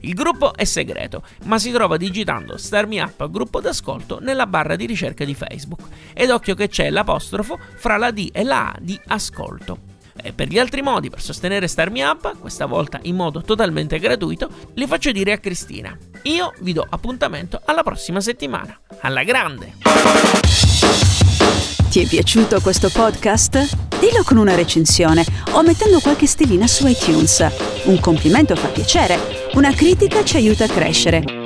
Il 0.00 0.14
gruppo 0.14 0.52
è 0.52 0.64
segreto, 0.64 1.22
ma 1.44 1.60
si 1.60 1.70
trova 1.70 1.96
digitando 1.96 2.56
Star 2.56 2.88
Me 2.88 3.00
Up 3.00 3.30
gruppo 3.30 3.60
d'ascolto 3.60 4.18
nella 4.20 4.48
barra 4.48 4.74
di 4.74 4.86
ricerca 4.86 5.24
di 5.24 5.34
Facebook. 5.36 5.88
Ed 6.12 6.30
occhio 6.30 6.56
che 6.56 6.68
c'è 6.68 6.90
l'apostrofo 6.90 7.56
fra 7.76 7.96
la 7.98 8.10
D 8.10 8.30
e 8.32 8.42
la 8.42 8.72
A 8.72 8.76
di 8.80 8.98
ascolto. 9.06 9.94
E 10.22 10.32
per 10.32 10.48
gli 10.48 10.58
altri 10.58 10.82
modi 10.82 11.10
per 11.10 11.20
sostenere 11.20 11.68
Star 11.68 11.90
Me 11.90 12.04
Up, 12.04 12.38
questa 12.38 12.66
volta 12.66 12.98
in 13.02 13.16
modo 13.16 13.42
totalmente 13.42 13.98
gratuito, 13.98 14.48
li 14.74 14.86
faccio 14.86 15.12
dire 15.12 15.32
a 15.32 15.38
Cristina. 15.38 15.96
Io 16.22 16.52
vi 16.60 16.72
do 16.72 16.86
appuntamento 16.88 17.60
alla 17.64 17.82
prossima 17.82 18.20
settimana. 18.20 18.78
Alla 19.00 19.22
grande! 19.22 19.74
Ti 21.88 22.00
è 22.02 22.06
piaciuto 22.06 22.60
questo 22.60 22.90
podcast? 22.90 23.98
Dillo 23.98 24.22
con 24.24 24.36
una 24.36 24.54
recensione 24.54 25.24
o 25.52 25.62
mettendo 25.62 26.00
qualche 26.00 26.26
stellina 26.26 26.66
su 26.66 26.86
iTunes. 26.86 27.46
Un 27.84 27.98
complimento 28.00 28.54
fa 28.54 28.68
piacere 28.68 29.44
una 29.54 29.72
critica 29.72 30.22
ci 30.22 30.36
aiuta 30.36 30.64
a 30.64 30.68
crescere. 30.68 31.45